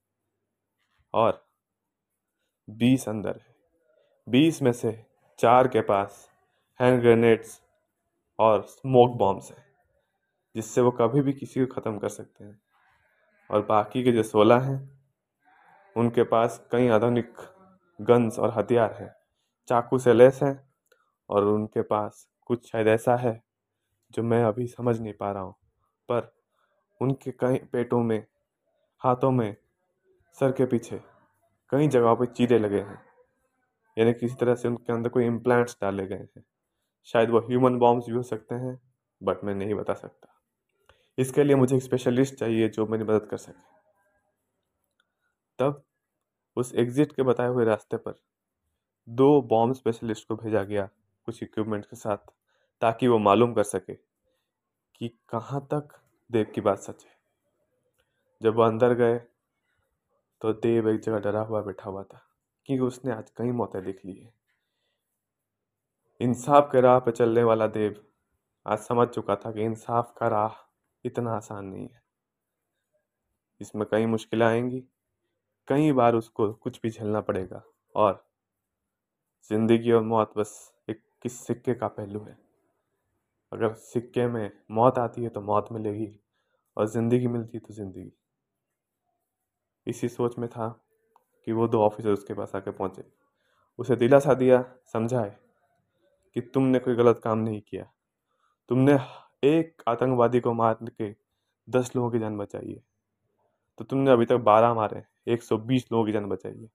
और 1.13 1.43
बीस 2.67 3.07
अंदर 3.09 3.35
है। 3.37 3.55
बीस 4.27 4.61
में 4.61 4.71
से 4.71 4.91
चार 5.39 5.67
के 5.67 5.81
पास 5.81 6.29
हैंड 6.79 7.01
ग्रेनेड्स 7.01 7.61
और 8.39 8.61
स्मोक 8.61 9.17
बॉम्ब्स 9.17 9.51
हैं, 9.51 9.65
जिससे 10.55 10.81
वो 10.81 10.91
कभी 10.91 11.21
भी 11.21 11.33
किसी 11.33 11.65
को 11.65 11.73
ख़त्म 11.73 11.97
कर 11.97 12.09
सकते 12.09 12.43
हैं। 12.43 12.59
और 13.49 13.65
बाकी 13.65 14.03
के 14.03 14.11
जो 14.11 14.23
सोलह 14.23 14.59
हैं, 14.59 14.79
उनके 15.95 16.23
पास 16.23 16.65
कई 16.71 16.87
आधुनिक 16.87 17.33
गन्स 17.99 18.39
और 18.39 18.53
हथियार 18.57 18.93
हैं। 18.93 19.13
चाकू 19.67 19.97
से 19.97 20.13
लेस 20.13 20.39
हैं 20.43 20.55
और 21.29 21.45
उनके 21.45 21.81
पास 21.81 22.27
कुछ 22.45 22.71
शायद 22.71 22.87
ऐसा 22.87 23.15
है 23.15 23.41
जो 24.11 24.23
मैं 24.23 24.43
अभी 24.43 24.67
समझ 24.67 24.99
नहीं 24.99 25.13
पा 25.13 25.31
रहा 25.31 25.43
हूँ, 25.43 25.53
पर 26.09 26.31
उनके 27.01 27.31
कई 27.31 27.57
पेटों 27.71 28.01
में, 28.03 28.25
हाथों 29.01 29.31
में 29.31 29.55
सर 30.33 30.51
के 30.51 30.65
पीछे 30.65 31.01
कई 31.69 31.87
जगहों 31.87 32.15
पर 32.15 32.25
चीरे 32.25 32.59
लगे 32.59 32.79
हैं। 32.79 33.01
यानी 33.97 34.13
किसी 34.13 34.35
तरह 34.35 34.55
से 34.55 34.67
उनके 34.67 34.93
अंदर 34.93 35.09
कोई 35.09 35.25
इम्प्लांट्स 35.25 35.77
डाले 35.81 36.05
गए 36.07 36.15
हैं। 36.15 36.43
शायद 37.03 37.29
वो 37.29 37.39
ह्यूमन 37.39 37.77
बॉम्ब्स 37.77 38.05
भी 38.05 38.13
हो 38.13 38.23
सकते 38.23 38.55
हैं 38.55 38.81
बट 39.23 39.43
मैं 39.43 39.55
नहीं 39.55 39.73
बता 39.73 39.93
सकता। 39.93 40.41
इसके 41.17 41.43
लिए 41.43 41.55
मुझे 41.55 41.75
एक 41.75 41.83
स्पेशलिस्ट 41.83 42.35
चाहिए 42.35 42.69
जो 42.69 42.85
मेरी 42.85 43.03
मदद 43.03 43.27
कर 43.31 43.37
सके। 43.37 43.61
तब 45.59 45.83
उस 46.55 46.73
एग्जिट 46.75 47.11
के 47.11 47.23
बताए 47.23 47.47
हुए 47.47 47.65
रास्ते 47.65 47.97
पर 47.97 48.13
दो 49.09 49.41
बॉम्ब 49.41 49.75
स्पेशलिस्ट 49.75 50.27
को 50.27 50.35
भेजा 50.35 50.63
गया 50.63 50.89
कुछ 51.25 51.43
इक्विपमेंट 51.43 51.85
के 51.85 51.95
साथ, 51.95 52.17
ताकि 52.81 53.07
वो 53.07 53.17
मालूम 53.17 53.53
कर 53.53 53.63
सके 53.63 53.93
कि 54.95 55.07
कहाँ 55.29 55.67
तक 55.73 56.01
देव 56.31 56.45
की 56.55 56.61
बात 56.61 56.79
सच 56.79 57.05
है। 57.05 57.15
जब 58.41 58.55
वो 58.55 58.63
अंदर 58.63 58.93
गए 58.93 59.21
तो 60.43 60.51
देव 60.53 60.87
एक 60.89 60.99
जगह 61.01 61.19
डरा 61.21 61.41
हुआ 61.41 61.61
बैठा 61.61 61.89
हुआ 61.89 62.01
था 62.03 62.21
क्योंकि 62.65 62.83
उसने 62.83 63.11
आज 63.11 63.29
कई 63.37 63.51
मौतें 63.51 63.83
देख 63.83 63.99
ली 64.05 64.13
है। 64.13 64.31
इंसाफ 66.21 66.69
के 66.71 66.81
राह 66.81 66.97
पर 66.99 67.11
चलने 67.11 67.43
वाला 67.43 67.67
देव 67.69 67.95
आज 68.65 68.79
समझ 68.79 69.07
चुका 69.07 69.35
था 69.35 69.51
कि 69.51 69.63
इंसाफ 69.63 70.13
का 70.17 70.27
राह 70.27 70.55
इतना 71.05 71.31
आसान 71.31 71.65
नहीं 71.65 71.83
है। 71.83 72.01
इसमें 73.61 73.85
कई 73.91 74.05
मुश्किलें 74.05 74.45
आएँगी, 74.45 74.79
कई 75.67 75.91
बार 75.91 76.15
उसको 76.15 76.51
कुछ 76.53 76.79
भी 76.81 76.89
झेलना 76.89 77.21
पड़ेगा 77.21 77.61
और 77.95 78.23
ज़िंदगी 79.49 79.91
और 79.91 80.01
मौत 80.03 80.33
बस 80.37 80.51
एक 80.89 81.01
किस 81.21 81.39
सिक्के 81.39 81.73
का 81.73 81.87
पहलू 81.89 82.23
है। 82.23 82.37
अगर 83.51 83.73
सिक्के 83.73 84.27
में 84.27 84.51
मौत 84.71 84.97
आती 84.99 85.23
है 85.23 85.29
तो 85.29 85.41
मौत 85.41 85.71
मिलेगी 85.71 86.11
और 86.77 86.87
ज़िंदगी 86.87 87.27
मिलती 87.27 87.57
है 87.57 87.63
तो 87.67 87.73
ज़िंदगी। 87.73 88.11
इसी 89.87 90.09
सोच 90.09 90.37
में 90.39 90.49
था 90.49 90.85
कि 91.45 91.51
वो 91.51 91.67
दो 91.67 91.81
ऑफिसर 91.81 92.09
उसके 92.09 92.33
पास 92.33 92.55
आके 92.55 92.71
पहुँचे। 92.71 93.03
उसे 93.79 93.95
दिलासा 93.95 94.33
दिया, 94.33 94.75
समझाए 94.93 95.37
कि 96.33 96.41
तुमने 96.41 96.79
कोई 96.79 96.95
गलत 96.95 97.21
काम 97.23 97.39
नहीं 97.39 97.61
किया। 97.61 97.91
तुमने 98.69 98.97
एक 99.43 99.83
आतंकवादी 99.87 100.39
को 100.39 100.53
मार 100.53 100.77
के 101.01 101.15
दस 101.69 101.95
लोगों 101.95 102.11
की 102.11 102.19
जान 102.19 102.37
बचाई 102.37 102.71
है। 102.71 102.83
तो 103.77 103.85
तुमने 103.85 104.11
अभी 104.11 104.25
तक 104.25 104.35
बारह 104.35 104.73
मारे, 104.73 105.03
एक 105.27 105.43
सौ 105.43 105.57
बीस 105.57 105.91
लोगों 105.91 106.05
की 106.05 106.11
जान 106.11 106.25
बचाई 106.25 106.61
है। 106.61 106.69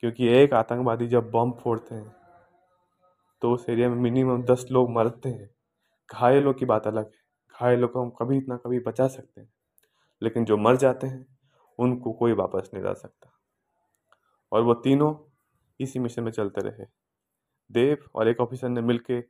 क्योंकि 0.00 0.28
एक 0.28 0.54
आतंकवादी 0.54 1.06
जब 1.06 1.30
बम 1.30 1.52
फोड़ते 1.52 1.94
हैं 1.94 2.16
तो 3.42 3.52
उस 3.52 3.68
एरिया 3.68 3.88
में 3.88 3.96
मिनिमम 3.96 4.42
दस 4.42 4.66
लोग 4.70 4.90
मरते 4.90 5.28
हैं। 5.28 5.50
घायलों 6.12 6.54
की 6.54 6.64
बात 6.64 6.86
अलग 6.86 7.04
है। 7.04 7.22
घायलों 7.60 7.88
को 7.88 8.02
हम 8.02 8.10
कभी 8.10 8.38
इतना 8.38 8.56
कभी 8.56 8.78
बचा 8.78 9.08
सकते 9.08 9.40
हैं। 9.40 9.52
लेकिन 10.22 10.44
जो 10.44 10.56
मर 10.56 10.76
जाते 10.76 11.06
हैं 11.06 11.31
उनको 11.82 12.12
कोई 12.12 12.32
वापस 12.32 12.70
नहीं 12.74 12.84
ला 12.84 12.92
सकता। 12.94 13.30
और 14.52 14.62
वो 14.62 14.74
तीनों 14.74 15.14
इसी 15.80 15.98
मिशन 15.98 16.22
में 16.22 16.32
चलते 16.32 16.60
रहे। 16.60 16.86
देव 17.70 18.08
और 18.14 18.28
एक 18.28 18.40
ऑफिसर 18.40 18.68
ने 18.68 18.80
मिलकर 18.80 19.22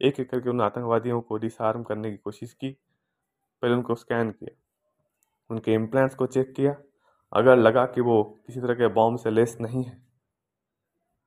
एक 0.00 0.20
एक 0.20 0.30
करके 0.30 0.50
उन 0.50 0.60
आतंकवादियों 0.60 1.20
को 1.20 1.36
डिसआर्म 1.36 1.82
करने 1.82 2.10
की 2.10 2.16
कोशिश 2.16 2.52
की, 2.52 2.70
पहले 3.62 3.74
उनको 3.74 3.94
स्कैन 3.94 4.30
किया, 4.30 4.56
उनके 5.50 5.72
इम्प्लांट्स 5.74 6.14
को 6.14 6.26
चेक 6.26 6.52
किया। 6.54 6.74
अगर 7.32 7.56
लगा 7.56 7.84
कि 7.86 8.00
वो 8.00 8.22
किसी 8.46 8.60
तरह 8.60 8.74
के 8.74 8.88
बॉम्ब 8.88 9.18
से 9.18 9.30
लेस 9.30 9.56
नहीं 9.60 9.82
है 9.84 9.96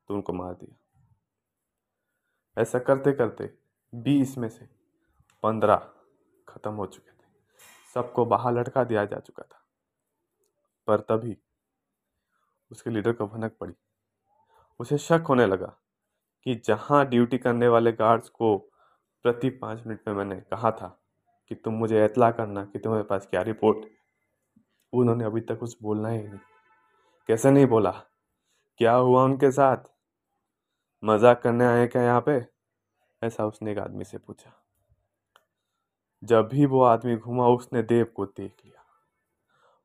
तो 0.10 0.14
उनको 0.14 0.34
मार 0.34 0.54
दिया। 0.54 0.78
ऐसा 2.58 2.80
करते 2.80 3.12
करते 3.12 3.54
बीस 3.94 4.38
में 4.38 4.50
से 4.50 4.66
पंद्रह 5.44 5.90
खत्म 6.48 6.72
हो 6.72 6.86
चुके 6.86 7.12
थे। 7.12 7.30
सबको 7.96 8.26
बाहर 8.26 8.54
लटका 8.54 8.84
दिया 8.84 9.06
जा 9.06 9.20
चुका 9.20 9.44
था। 9.44 9.61
पर 10.88 11.00
तभी 11.00 11.38
उसके 12.72 12.90
लीडर 12.90 13.14
को 13.14 13.28
भनक 13.28 13.58
पड़ी। 13.60 13.74
उसे 14.80 14.98
शक 14.98 15.24
होने 15.30 15.46
लगा 15.46 15.76
कि 16.46 16.56
जहाँ 16.66 17.06
ड्यूटी 17.06 17.38
करने 17.38 17.68
वाले 17.68 17.92
गार्ड्स 17.92 18.30
को 18.30 18.58
प्रति 19.24 19.50
पाँच 19.50 19.84
मिनट 19.88 20.08
में 20.08 20.16
मैंने 20.16 20.36
कहा 20.36 20.72
था 20.72 21.02
कि 21.48 21.56
तुम 21.56 21.74
मुझे 21.74 22.06
इतला 22.06 22.32
करना 22.32 22.66
कि 22.66 22.80
तुम्हारे 22.80 23.04
पास 23.04 23.28
क्या 23.28 23.42
रिपोर्ट। 23.42 23.86
उन्होंने 24.94 25.24
अभी 25.24 25.42
तक 25.42 25.60
कुछ 25.60 25.78
बोलना 25.82 26.10
ही 26.10 26.24
नहीं। 26.24 26.40
कैसे 27.28 27.52
नहीं 27.52 27.66
बोला? 27.66 27.92
क्या 28.78 28.94
हुआ 28.94 29.24
उनके 29.24 29.52
साथ? 29.52 29.78
मज़ाक 31.04 31.42
करने 31.42 31.66
आए 31.66 31.88
क्या 31.88 32.04
यहाँ 32.04 32.22
पे? 32.22 32.46
ऐसा 33.22 33.46
उसने 33.46 33.72
एक 33.72 33.78
आदमी 33.78 34.04
से 34.04 34.18
पूछा। 34.18 34.52
जब 36.24 36.48
भी 36.48 36.66
वो 36.66 36.84
आदमी 36.84 37.16
घुमा, 37.16 37.48
उसने 37.48 37.84
देव 37.84 38.06
को 38.16 38.26
देख 38.26 38.56
लिया। 38.66 38.81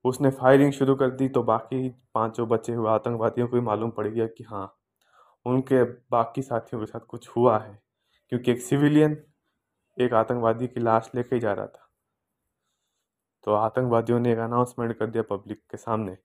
उसने 0.06 0.30
फायरिंग 0.30 0.72
शुरू 0.72 0.94
कर 0.94 1.10
दी 1.10 1.28
तो 1.28 1.42
बाकी 1.42 1.88
पाँचों 2.14 2.48
बचे 2.48 2.72
हुए 2.72 2.90
आतंकवादियों 2.90 3.46
को 3.48 3.56
भी 3.56 3.62
मालूम 3.62 3.90
पड़ 3.90 4.06
गया 4.06 4.26
कि 4.26 4.44
हाँ 4.44 4.66
उनके 5.46 5.82
बाकी 6.10 6.42
साथियों 6.42 6.80
के 6.80 6.86
साथ 6.86 7.00
कुछ 7.00 7.28
हुआ 7.28 7.58
है, 7.58 7.78
क्योंकि 8.28 8.50
एक 8.52 8.60
सिविलियन 8.60 9.16
एक 9.98 10.14
आतंकवादी 10.14 10.66
की 10.66 10.80
लाश 10.80 11.10
लेके 11.14 11.38
जा 11.40 11.52
रहा 11.52 11.66
था। 11.66 11.88
तो 13.44 13.54
आतंकवादियों 13.54 14.18
ने 14.20 14.32
एक 14.32 14.38
अनाउंसमेंट 14.38 14.96
कर 14.98 15.06
दिया 15.06 15.22
पब्लिक 15.22 15.58
के 15.70 15.76
सामने, 15.76 16.16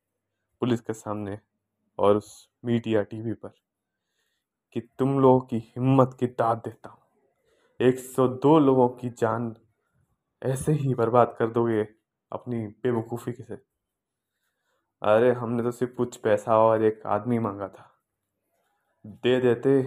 पुलिस 0.62 0.82
के 0.82 0.94
सामने 0.94 1.38
और 2.00 2.18
उस 2.18 2.50
मीडिया 2.66 3.02
टीवी 3.04 3.34
पर 3.34 3.54
कि 4.76 4.80
तुम 5.00 5.20
लोगों 5.20 5.40
की 5.42 5.58
हिम्मत 5.58 6.16
की 6.20 6.28
दाद 6.28 6.58
देता 6.58 6.90
हूँ। 6.90 7.00
102 7.80 8.58
लोगों 8.60 8.88
की 8.90 9.10
जान 9.10 9.56
ऐसे 10.42 10.72
ही 10.72 10.94
बर्बाद 10.94 11.36
कर 11.40 11.48
दोगे 11.48 11.82
अपनी 12.32 12.66
बेवकूफ़ी 12.84 13.34
के 13.34 13.44
से। 13.44 13.71
अरे, 15.02 15.32
हमने 15.32 15.64
तो 15.64 15.72
सिर्फ़ 15.72 15.94
कुछ 15.94 16.18
पैसा 16.18 16.58
और 16.58 16.84
एक 16.84 17.02
आदमी 17.06 17.40
मांगा 17.40 17.68
था। 17.68 17.88
दे 19.06 19.40
देते 19.40 19.82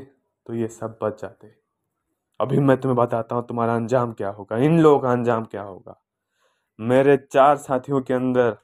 तो 0.46 0.54
ये 0.54 0.68
सब 0.68 0.98
बच 1.02 1.20
जाते। 1.22 1.52
अभी 2.40 2.58
मैं 2.58 2.76
तुम्हें 2.76 2.96
बताता 2.96 3.36
हूँ 3.36 3.46
तुम्हारा 3.46 3.74
अंजाम 3.74 4.12
क्या 4.12 4.28
होगा, 4.28 4.56
इन 4.56 4.80
लोगों 4.80 5.00
का 5.00 5.12
अंजाम 5.12 5.44
क्या 5.44 5.62
होगा। 5.62 6.00
मेरे 6.78 7.16
चार 7.16 7.56
साथियों 7.56 8.00
के 8.00 8.14
अंदर 8.14 8.56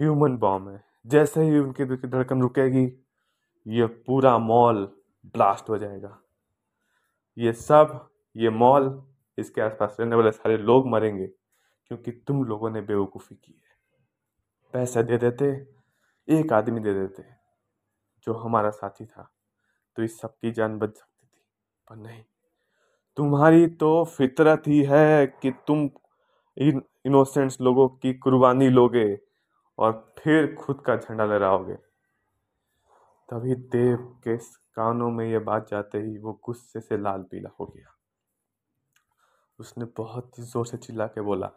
ह्यूमन 0.00 0.36
बॉम्ब 0.36 0.68
है। 0.68 0.84
जैसे 1.06 1.42
ही 1.42 1.58
उनकी 1.58 1.84
धड़कन 1.84 2.42
रुकेगी, 2.42 2.86
ये 3.66 3.86
पूरा 3.86 4.38
मॉल 4.38 4.84
ब्लास्ट 5.26 5.68
हो 5.68 5.78
जाएगा। 5.78 6.18
ये 7.36 7.52
सब, 7.52 8.08
ये 8.36 8.50
मॉल, 8.50 9.02
इसके 9.38 9.60
आसपास 9.60 9.96
रहने 10.00 10.16
वाले 10.16 10.32
सारे 10.32 10.56
लोग 10.58 10.88
मरेंगे, 10.88 11.26
क्योंकि 11.26 12.10
तुम 12.26 12.44
लोगों 12.44 12.70
ने 12.70 12.80
बेवकूफ़ी 12.80 13.36
की 13.36 13.52
है। 13.52 13.65
पैसे 14.76 15.02
दे 15.02 15.18
देते, 15.18 15.46
एक 16.28 16.52
आदमी 16.52 16.80
दे 16.80 16.92
देते, 16.94 17.22
जो 18.26 18.32
हमारा 18.32 18.70
साथी 18.70 19.04
था। 19.04 19.32
तो 19.96 20.02
इस 20.02 20.20
सब 20.20 20.28
की 20.28 20.50
जान 20.50 20.78
बच 20.78 20.96
सकती 20.96 21.26
थी। 21.26 21.40
पर 21.88 21.96
नहीं, 21.96 22.22
तुम्हारी 23.16 23.66
तो 23.66 24.04
फितरत 24.04 24.62
ही 24.66 24.82
है 24.82 25.26
कि 25.26 25.50
तुम 25.50 25.90
इन 26.56 26.82
इनोसेंट्स 27.06 27.60
लोगों 27.60 27.88
की 27.88 28.14
कुर्बानी 28.14 28.68
लोगे 28.68 29.18
और 29.78 30.14
फिर 30.18 30.54
खुद 30.54 30.80
का 30.80 30.96
झंडा 30.96 31.24
लहराओगे। 31.24 31.74
तभी 33.28 33.54
देव 33.54 33.96
के 33.96 34.36
कानों 34.36 35.10
में 35.10 35.26
ये 35.26 35.38
बात 35.38 35.68
जाते 35.70 35.98
ही 35.98 36.18
वो 36.18 36.40
गुस्से 36.44 36.80
से 36.80 36.96
लाल 36.96 37.22
पीला 37.22 37.50
हो 37.60 37.66
गया। 37.66 37.94
उसने 39.58 39.84
बहुत 39.84 40.38
ही 40.38 40.44
ज़ोर 40.44 40.66
से 40.66 40.76
चिल्ला 40.76 41.06
के 41.06 41.20
बोला 41.20 41.50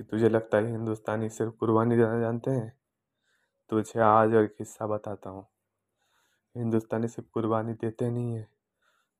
कि 0.00 0.04
तुझे 0.04 0.28
लगता 0.28 0.58
है 0.58 0.70
हिंदुस्तानी 0.70 1.28
सिर्फ़ 1.28 1.52
कुर्बानी 1.52 1.96
देना 1.96 2.20
जानते 2.20 2.50
हैं? 2.50 2.72
तुझे 3.70 4.00
आज 4.00 4.34
और 4.34 4.46
किस्सा 4.46 4.86
बताता 4.86 5.30
हूँ। 5.30 5.46
हिंदुस्तानी 6.56 7.08
सिर्फ़ 7.08 7.30
कुर्बानी 7.30 7.72
देते 7.72 8.10
नहीं 8.10 8.32
हैं, 8.32 8.48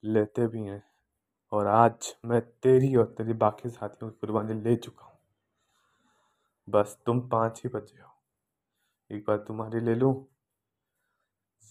लेते 0.02 0.47
भी 0.47 0.62
हैं। 0.62 0.83
और 1.52 1.66
आज 1.66 2.14
मैं 2.25 2.40
तेरी 2.40 2.97
और 2.97 3.14
तेरी 3.18 3.33
बाकी 3.33 3.68
साथियों 3.68 4.11
की 4.11 4.16
कुर्बानी 4.21 4.54
ले 4.54 4.76
चुका 4.76 5.04
हूँ। 5.04 5.18
बस 6.68 6.99
तुम 7.06 7.21
पाँच 7.21 7.61
ही 7.64 7.71
बचे 7.71 8.02
हो। 8.02 8.12
एक 9.16 9.25
बार 9.28 9.37
तुम्हारी 9.37 9.80
ले 9.80 9.95
लूँ? 9.95 10.26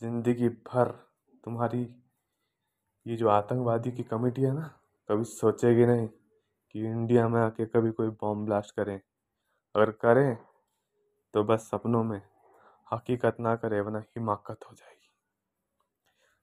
ज़िंदगी 0.01 0.49
भर 0.49 0.91
तुम्हारी 1.43 1.87
ये 3.05 3.15
जो 3.15 3.27
आतंकवादी 3.29 3.91
की 3.91 4.03
कमेटी 4.03 4.41
है 4.41 4.53
ना, 4.53 4.79
कभी 5.09 5.23
सोचेगी 5.23 5.85
नहीं। 5.85 6.07
कि 6.75 6.81
इंडिया 6.81 7.27
में 7.27 7.41
आके 7.41 7.65
कभी 7.65 7.91
कोई 7.91 8.07
बॉम्ब 8.07 8.45
ब्लास्ट 8.45 8.75
करें। 8.75 9.01
अगर 9.75 9.91
करें 9.91 10.37
तो 11.33 11.43
बस 11.43 11.59
सपनों 11.59 12.03
में 12.03 12.21
हकीकत 12.93 13.37
ना 13.39 13.55
करे, 13.55 13.81
वरना 13.81 13.99
हिमाकत 13.99 14.57
हो 14.69 14.75
जाएगी। 14.75 15.09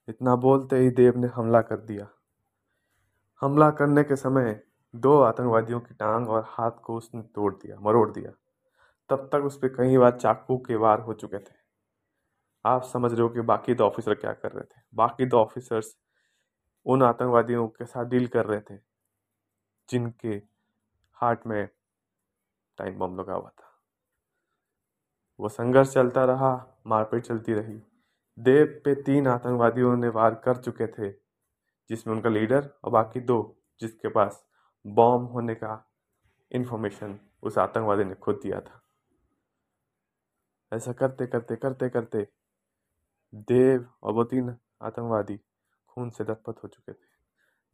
इतना 0.09 0.37
बोलते 0.37 0.77
ही 0.77 0.91
देव 0.91 1.17
ने 1.17 1.27
हमला 1.27 1.61
कर 1.61 1.77
दिया। 1.77 2.09
हमला 3.41 3.71
करने 3.71 4.05
के 4.05 4.17
समय 4.17 4.63
दो 4.95 5.21
आतंकवादियों 5.21 5.81
की 5.81 5.95
टांग 5.95 6.29
और 6.29 6.45
हाथ 6.47 6.71
को 6.71 6.97
उसने 6.97 7.23
तोड़ 7.23 7.55
दिया, 7.55 7.77
मरोड़ 7.81 8.11
दिया। 8.11 8.33
तब 9.09 9.29
तक 9.33 9.39
उस 9.39 9.57
पर 9.57 9.69
कई 9.69 9.99
बार 9.99 10.19
चाकू 10.19 10.59
के 10.59 10.77
वार 10.77 11.01
हो 11.01 11.15
चुके 11.15 11.39
थे। 11.39 11.55
आप 12.65 12.83
समझ 12.83 13.13
रहे 13.13 13.23
हो 13.23 13.29
कि 13.29 13.41
बाकी 13.41 13.75
दो 13.75 13.85
ऑफिसर 13.85 14.15
क्या 14.15 14.33
कर 14.33 14.53
रहे 14.53 14.65
थे। 14.65 14.81
बाकी 14.95 15.27
दो 15.27 15.37
ऑफिसर्स 15.37 15.97
उन 16.87 17.03
आतंकवादियों 17.03 17.69
के 17.69 17.85
साथ 17.85 18.05
डील 18.05 18.27
कर 18.27 18.47
रहे 18.47 18.61
थे। 18.61 18.92
जिनके 19.89 20.43
हार्ट 21.13 21.47
में 21.47 21.69
टाइम 22.79 22.99
बम 22.99 23.21
लगा 23.21 23.35
हुआ 23.35 23.49
था। 23.49 23.79
वो 25.41 25.49
संघर्ष 25.49 25.93
चलता 25.93 26.25
रहा, 26.25 26.81
मारपीट 26.87 27.25
चलती 27.25 27.53
रही। 27.53 27.83
देव 28.39 28.83
पे 28.85 28.95
तीन 28.95 29.27
आतंकवादियों 29.27 29.97
ने 29.97 30.09
वार 30.09 30.35
कर 30.35 30.57
चुके 30.57 30.87
थे, 30.87 31.11
जिसमें 31.91 32.15
उनका 32.15 32.31
लीडर 32.31 32.71
और 32.85 32.91
बाकी 32.91 33.21
दो, 33.21 33.63
जिसके 33.81 34.09
पास 34.09 34.47
बॉम्ब 34.87 35.31
होने 35.31 35.55
का 35.55 35.91
इन्फॉर्मेशन 36.53 37.21
उस 37.43 37.59
आतंकवादी 37.59 38.05
ने 38.05 38.15
खुद 38.15 38.41
दिया 38.43 38.61
था। 38.61 38.83
ऐसा 40.73 40.93
करते 40.93 41.27
करते 41.27 41.57
करते 41.57 41.89
करते 41.89 42.29
देव 43.35 43.93
और 44.03 44.13
वो 44.13 44.25
तीन 44.25 44.57
आतंकवादी 44.83 45.41
खून 45.87 46.11
से 46.11 46.25
लथपथ 46.25 46.65
हो 46.65 46.69
चुके 46.69 46.93
थे। 46.93 47.12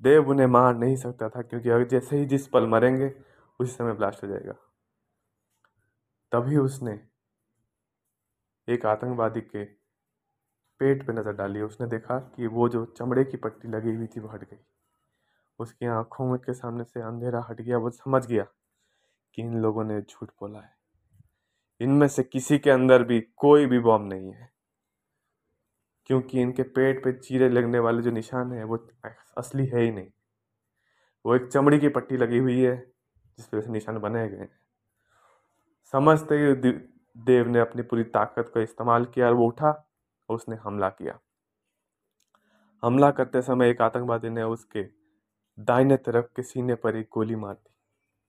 देव 0.03 0.29
उन्हें 0.31 0.47
मार 0.47 0.77
नहीं 0.77 0.97
सकता 0.97 1.29
था, 1.29 1.43
क्योंकि 1.43 1.69
अगर 1.69 1.87
जैसे 1.89 2.17
ही 2.17 2.27
जिस 2.27 2.47
पल 2.49 2.67
मरेंगे, 2.67 3.13
उसी 3.61 3.73
समय 3.73 3.93
ब्लास्ट 3.93 4.23
हो 4.23 4.29
जाएगा। 4.29 4.53
तभी 6.33 6.57
उसने 6.57 7.01
एक 8.69 8.87
आतंकवादी 8.87 9.41
के 9.41 9.65
पेट 10.81 11.07
पे 11.07 11.13
नज़र 11.13 11.33
डाली। 11.33 11.61
उसने 11.61 11.87
देखा 11.87 12.19
कि 12.19 12.47
वो 12.47 12.69
जो 12.69 12.85
चमड़े 12.85 13.25
की 13.25 13.37
पट्टी 13.37 13.69
लगी 13.69 13.95
हुई 13.95 14.07
थी, 14.07 14.21
वो 14.21 14.29
हट 14.29 14.45
गई। 14.45 14.59
उसकी 15.59 15.87
आँखों 15.87 16.27
में 16.27 16.39
के 16.39 16.53
सामने 16.53 16.85
से 16.85 17.01
अंधेरा 17.01 17.47
हट 17.51 17.61
गया। 17.61 17.79
वो 17.79 17.91
समझ 17.91 18.27
गया 18.27 18.47
कि 19.35 19.43
इन 19.43 19.59
लोगों 19.59 19.85
ने 19.85 20.01
झूठ 20.01 20.29
बोला 20.31 20.61
है। 20.61 20.77
इनमें 21.81 22.09
से 22.09 22.23
किसी 22.23 22.59
के 22.59 22.71
अंदर 22.71 23.03
भी 23.03 23.21
कोई 23.21 23.67
भी 23.67 23.79
बॉम्ब 23.79 24.13
नहीं 24.13 24.33
है। 24.33 24.51
क्योंकि 26.09 26.41
इनके 26.41 26.63
पेट 26.63 27.05
पे 27.05 27.13
चीरे 27.13 27.49
लगने 27.49 27.79
वाले 27.79 28.03
जो 28.03 28.11
निशान 28.11 28.53
है, 28.53 28.65
वो 28.65 28.89
असली 29.39 29.67
है 29.67 29.81
ही 29.81 29.91
नहीं। 29.91 30.07
वो 31.27 31.35
एक 31.35 31.47
चमड़ी 31.47 31.79
की 31.79 31.89
पट्टी 31.89 32.17
लगी 32.17 32.39
हुई 32.39 32.61
है, 32.61 32.93
जिस 33.39 33.55
वजह 33.55 33.67
से 33.67 33.73
निशान 33.73 33.99
बनाए 33.99 34.29
गए 34.29 34.37
हैं। 34.37 34.61
समझते 35.93 36.35
ही 36.35 36.73
देव 37.17 37.49
ने 37.49 37.61
अपनी 37.61 37.83
पूरी 37.83 38.03
ताकत 38.03 38.53
का 38.55 38.61
इस्तेमाल 38.61 39.05
किया 39.05 39.27
और 39.27 39.35
वो 39.35 39.47
उठा 39.47 39.71
और 40.29 40.37
उसने 40.37 40.57
हमला 40.57 40.89
किया। 40.89 41.19
हमला 42.83 43.11
करते 43.11 43.43
समय 43.43 43.71
एक 43.71 43.83
आतंकवादी 43.83 44.31
ने 44.31 44.43
उसके 44.43 44.87
दाहिने 45.61 45.97
तरफ़ 45.97 46.27
के 46.37 46.43
सीने 46.43 46.75
पर 46.75 46.97
एक 46.97 47.09
गोली 47.13 47.37
मार 47.37 47.55
दी, 47.55 47.75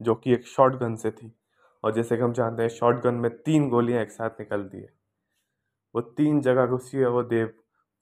जो 0.01 0.15
कि 0.15 0.33
एक 0.33 0.47
शॉर्ट 0.47 0.75
गन 0.75 0.95
से 0.95 1.11
थी। 1.11 1.35
और 1.83 1.93
जैसे 1.93 2.17
कि 2.17 2.23
हम 2.23 2.33
जानते 2.33 2.61
हैं 2.61 2.69
शॉर्ट 2.69 2.97
गन 2.97 3.13
में 3.13 3.31
तीन 3.31 3.69
गोलियाँ 3.69 4.01
एक 4.01 4.11
साथ 4.11 4.29
निकल 4.29 4.63
दी 4.63 4.77
है। 4.77 4.93
वो 5.95 6.01
तीन 6.01 6.41
जगह 6.41 6.65
घुसी 6.65 7.03
और 7.03 7.11
वो 7.11 7.23
देव 7.23 7.53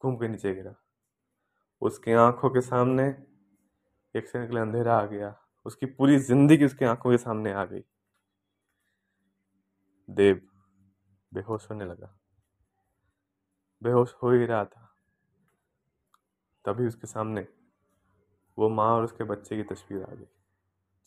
घूम 0.01 0.15
के 0.15 0.27
नीचे 0.27 0.53
गिरा। 0.53 0.75
उसकी 1.81 2.13
आँखों 2.13 2.49
के 2.49 2.61
सामने 2.61 3.07
एक 4.15 4.27
से 4.27 4.39
निकले 4.39 4.59
अंधेरा 4.59 4.97
आ 4.97 5.05
गया। 5.05 5.35
उसकी 5.65 5.85
पूरी 5.85 6.17
ज़िंदगी 6.19 6.65
उसकी 6.65 6.85
आँखों 6.85 7.11
के 7.11 7.17
सामने 7.17 7.53
आ 7.53 7.65
गई। 7.65 7.83
देव 10.09 10.41
बेहोश 11.33 11.69
होने 11.69 11.85
लगा। 11.85 12.17
बेहोश 13.83 14.15
हो 14.23 14.31
ही 14.31 14.45
रहा 14.45 14.65
था। 14.65 14.93
तभी 16.65 16.87
उसके 16.87 17.07
सामने 17.07 17.47
वो 18.57 18.69
माँ 18.69 18.89
और 18.91 19.03
उसके 19.03 19.23
बच्चे 19.23 19.55
की 19.55 19.63
तस्वीर 19.63 20.03
आ 20.03 20.13
गई, 20.13 20.27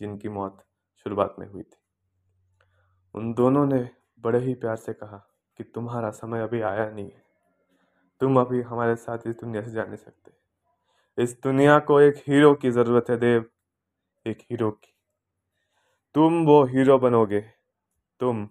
जिनकी 0.00 0.28
मौत 0.28 0.64
शुरुआत 1.06 1.36
में 1.38 1.46
हुई 1.46 1.62
थी। 1.62 1.76
उन 3.14 3.32
दोनों 3.34 3.66
ने 3.66 3.90
बड़े 4.20 4.38
ही 4.38 4.54
प्यार 4.54 4.76
से 4.76 4.92
कहा 4.92 5.16
कि 5.58 5.64
तुम्हारा 5.64 6.10
समय 6.10 6.42
अभी 6.42 6.60
आया 6.60 6.90
नहीं 6.90 7.10
है। 7.10 7.29
तुम 8.20 8.40
अभी 8.40 8.62
हमारे 8.62 8.96
साथ 8.96 9.18
इस 9.26 9.34
दुनिया 9.34 9.62
से 9.62 9.70
जा 9.70 9.84
नहीं 9.84 9.96
सकते। 9.96 10.32
इस 11.22 11.40
दुनिया 11.42 11.78
को 11.78 12.00
एक 12.00 12.14
हीरो 12.16 12.54
की 12.54 12.70
ज़रूरत 12.70 13.04
है, 13.10 13.16
देव। 13.16 13.44
एक 14.26 14.38
हीरो 14.40 14.70
की। 14.70 14.94
तुम 16.14 16.46
वो 16.46 16.64
हीरो 16.64 16.98
बनोगे। 16.98 17.40
तुम। 18.20 18.48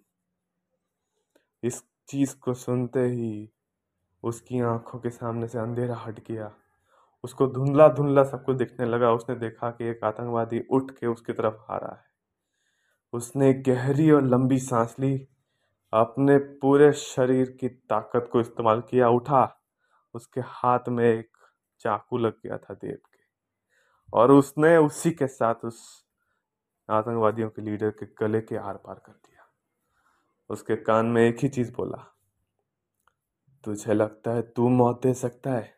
इस 1.63 1.83
चीज़ 2.07 2.35
को 2.35 2.53
सुनते 2.53 2.99
ही 2.99 3.51
उसकी 4.23 4.59
आँखों 4.59 4.99
के 4.99 5.09
सामने 5.09 5.47
से 5.47 5.59
अंधेरा 5.59 5.95
हट 5.95 6.19
गया। 6.27 6.55
उसको 7.23 7.47
धुंधला 7.47 7.87
धुंधला 7.87 8.23
सब 8.23 8.43
कुछ 8.43 8.57
दिखने 8.57 8.85
लगा। 8.85 9.11
उसने 9.11 9.35
देखा 9.35 9.71
कि 9.71 9.85
एक 9.85 10.03
आतंकवादी 10.03 10.59
उठ 10.71 10.91
के 10.91 11.07
उसकी 11.07 11.33
तरफ़ 11.33 11.71
आ 11.71 11.77
रहा 11.77 11.95
है। 11.95 12.05
उसने 13.13 13.53
गहरी 13.53 14.11
और 14.11 14.23
लंबी 14.23 14.59
सांस 14.59 14.95
ली। 14.99 15.27
अपने 15.93 16.37
पूरे 16.37 16.93
शरीर 16.93 17.57
की 17.59 17.69
ताकत 17.69 18.29
को 18.31 18.39
इस्तेमाल 18.39 18.81
किया। 18.81 19.09
उठा। 19.09 19.55
उसके 20.15 20.41
हाथ 20.41 20.89
में 20.89 21.05
एक 21.05 21.37
चाकू 21.81 22.17
लग 22.17 22.33
गया 22.45 22.57
था 22.57 22.73
देव 22.73 22.95
के। 22.95 23.17
और 24.13 24.31
उसने 24.31 24.75
उसी 24.77 25.11
के 25.11 25.27
साथ 25.27 25.65
उस 25.65 25.81
आतंकवादियों 26.89 27.49
के 27.49 27.61
लीडर 27.61 27.89
के 27.93 28.05
गले 28.19 28.41
के 28.41 28.57
आर 28.57 28.77
पार 28.77 29.01
कर 29.05 29.11
दिया। 29.11 29.47
उसके 30.49 30.75
कान 30.75 31.05
में 31.05 31.21
एक 31.21 31.37
ही 31.39 31.49
चीज़ 31.49 31.71
बोला, 31.71 32.05
तुझे 33.63 33.93
लगता 33.93 34.31
है 34.31 34.41
तू 34.41 34.69
मौत 34.69 35.01
दे 35.03 35.13
सकता 35.13 35.51
है? 35.51 35.73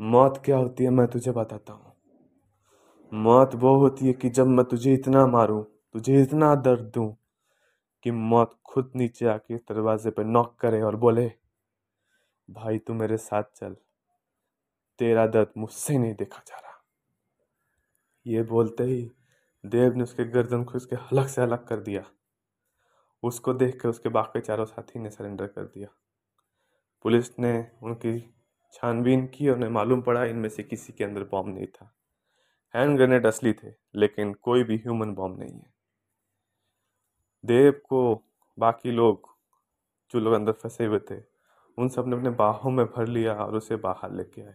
मौत 0.00 0.42
क्या 0.44 0.56
होती 0.56 0.84
है 0.84 0.90
मैं 0.90 1.06
तुझे 1.06 1.32
बताता 1.32 1.72
हूँ। 1.72 1.92
मौत 3.12 3.54
वो 3.54 3.74
होती 3.76 4.06
है 4.06 4.12
कि 4.12 4.28
जब 4.28 4.46
मैं 4.46 4.64
तुझे 4.64 4.94
इतना 4.94 5.26
मारूं, 5.26 5.62
तुझे 5.62 6.20
इतना 6.22 6.54
दर्द 6.54 6.90
दूँ 6.94 7.14
कि 8.04 8.10
मौत 8.10 8.58
खुद 8.64 8.90
नीचे 8.96 9.26
आके 9.26 9.56
दरवाजे 9.56 10.10
पे 10.10 10.24
नॉक 10.24 10.54
करे 10.60 10.80
और 10.82 10.96
बोले 10.96 11.32
भाई 12.50 12.78
तू 12.78 12.94
मेरे 12.94 13.16
साथ 13.16 13.42
चल। 13.42 13.76
तेरा 14.98 15.26
दर्द 15.26 15.52
मुझसे 15.56 15.98
नहीं 15.98 16.14
देखा 16.14 16.42
जा 16.46 16.56
रहा। 16.56 16.84
ये 18.26 18.42
बोलते 18.42 18.84
ही 18.84 19.12
देव 19.66 19.94
ने 19.94 20.02
उसके 20.02 20.24
गर्दन 20.24 20.64
को 20.64 20.72
उसके 20.72 20.96
हलक 20.96 21.28
से 21.28 21.42
अलग 21.42 21.66
कर 21.66 21.76
दिया। 21.76 22.04
उसको 23.22 23.54
देख 23.54 23.80
कर 23.80 23.88
उसके 23.88 24.08
बाकी 24.08 24.40
चारों 24.40 24.64
साथी 24.64 24.98
ने 24.98 25.10
सरेंडर 25.10 25.46
कर 25.46 25.64
दिया। 25.64 25.88
पुलिस 27.02 27.38
ने 27.38 27.70
उनकी 27.82 28.34
छानबीन 28.72 29.26
की 29.26 29.48
और 29.48 29.56
उन्हें 29.56 29.70
मालूम 29.70 30.02
पड़ा 30.02 30.24
इनमें 30.24 30.48
से 30.48 30.62
किसी 30.62 30.92
के 30.92 31.04
अंदर 31.04 31.24
बॉम्ब 31.24 31.54
नहीं 31.54 31.66
था। 31.66 31.94
हैंड 32.74 32.96
ग्रेनेड 32.96 33.26
असली 33.26 33.52
थे, 33.52 33.70
लेकिन 33.94 34.34
कोई 34.34 34.64
भी 34.64 34.76
ह्यूमन 34.76 35.14
बॉम्ब 35.14 35.38
नहीं 35.38 35.54
है। 35.54 35.74
देव 37.44 37.72
को 37.72 38.22
बाकी 38.58 38.90
लोग, 38.90 39.36
जो 40.10 40.20
लोग 40.20 40.34
अंदर 40.34 40.52
फंसे 40.52 40.84
हुए 40.84 40.98
थे 40.98 41.37
उन 41.78 41.88
सबने 41.88 42.16
अपने 42.16 42.30
बाहों 42.30 42.70
में 42.70 42.84
भर 42.86 43.06
लिया 43.06 43.34
और 43.34 43.54
उसे 43.56 43.76
बाहर 43.76 44.12
लेके 44.12 44.42
आए। 44.42 44.54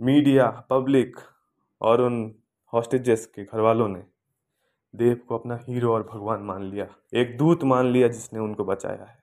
मीडिया, 0.00 0.48
पब्लिक 0.70 1.16
और 1.80 2.00
उन 2.00 2.34
हॉस्टेजेस 2.72 3.26
के 3.26 3.44
घर 3.44 3.60
वालों 3.60 3.88
ने 3.88 4.02
देव 4.94 5.20
को 5.28 5.38
अपना 5.38 5.58
हीरो 5.62 5.92
और 5.94 6.02
भगवान 6.02 6.42
मान 6.42 6.62
लिया, 6.62 6.86
एक 7.14 7.36
दूत 7.38 7.64
मान 7.64 7.86
लिया 7.86 8.08
जिसने 8.08 8.40
उनको 8.40 8.64
बचाया 8.64 9.04
है। 9.04 9.18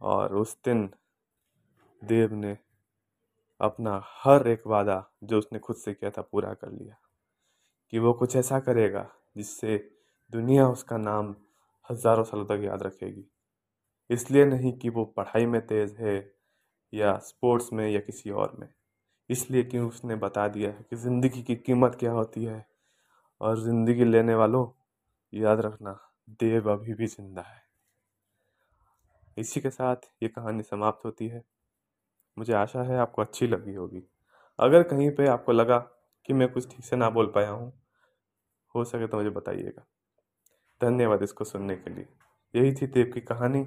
और 0.00 0.34
उस 0.34 0.56
दिन 0.64 0.88
देव 2.02 2.34
ने 2.34 2.56
अपना 3.60 4.00
हर 4.04 4.48
एक 4.48 4.66
वादा 4.66 5.04
जो 5.24 5.38
उसने 5.38 5.58
खुद 5.58 5.76
से 5.76 5.94
किया 5.94 6.10
था 6.10 6.22
पूरा 6.22 6.52
कर 6.54 6.70
लिया 6.70 6.96
कि 7.92 7.98
वो 7.98 8.12
कुछ 8.12 8.36
ऐसा 8.36 8.60
करेगा 8.60 9.06
जिससे 9.36 9.76
दुनिया 10.32 10.68
उसका 10.68 10.96
नाम 10.96 11.34
हज़ारों 11.88 12.24
सालों 12.24 12.44
तक 12.46 12.64
याद 12.64 12.82
रखेगी। 12.82 13.24
इसलिए 14.10 14.44
नहीं 14.44 14.72
कि 14.72 14.88
वो 14.88 15.04
पढ़ाई 15.04 15.46
में 15.46 15.60
तेज 15.66 15.96
है 16.00 16.16
या 16.92 17.16
स्पोर्ट्स 17.18 17.72
में 17.72 17.88
या 17.90 18.00
किसी 18.00 18.30
और 18.30 18.56
में। 18.60 18.68
इसलिए 19.30 19.62
कि 19.62 19.78
उसने 19.78 20.16
बता 20.16 20.48
दिया 20.48 20.70
है 20.70 20.84
कि 20.90 20.96
ज़िंदगी 20.96 21.42
की 21.42 21.56
कीमत 21.56 21.96
क्या 22.00 22.12
होती 22.12 22.44
है 22.44 22.66
और 23.40 23.60
ज़िंदगी 23.60 24.04
लेने 24.04 24.34
वालों, 24.34 24.66
याद 25.32 25.60
रखना, 25.60 25.98
देव 26.40 26.70
अभी 26.72 26.94
भी 26.94 27.06
ज़िंदा 27.06 27.42
है। 27.42 27.62
इसी 29.36 29.60
के 29.60 29.70
साथ 29.70 29.96
ये 30.22 30.28
कहानी 30.28 30.62
समाप्त 30.62 31.04
होती 31.04 31.28
है। 31.28 31.42
मुझे 32.36 32.52
आशा 32.52 32.82
है 32.82 32.98
आपको 32.98 33.22
अच्छी 33.22 33.46
लगी 33.46 33.74
होगी। 33.74 34.02
अगर 34.58 34.82
कहीं 34.82 35.10
पे 35.10 35.26
आपको 35.26 35.52
लगा 35.52 35.78
कि 36.28 36.32
मैं 36.32 36.48
कुछ 36.48 36.68
ठीक 36.70 36.84
से 36.84 36.96
ना 36.96 37.10
बोल 37.10 37.26
पाया 37.26 37.50
हूँ, 37.50 37.72
हो 38.74 38.84
सके 38.84 39.06
तो 39.06 39.16
मुझे 39.16 39.30
बताइएगा। 39.30 39.84
धन्यवाद 40.80 41.22
इसको 41.22 41.44
सुनने 41.44 41.76
के 41.76 41.90
लिए। 41.90 42.06
यही 42.54 42.72
थी 42.72 42.86
देव 42.86 43.10
की 43.14 43.20
कहानी। 43.20 43.66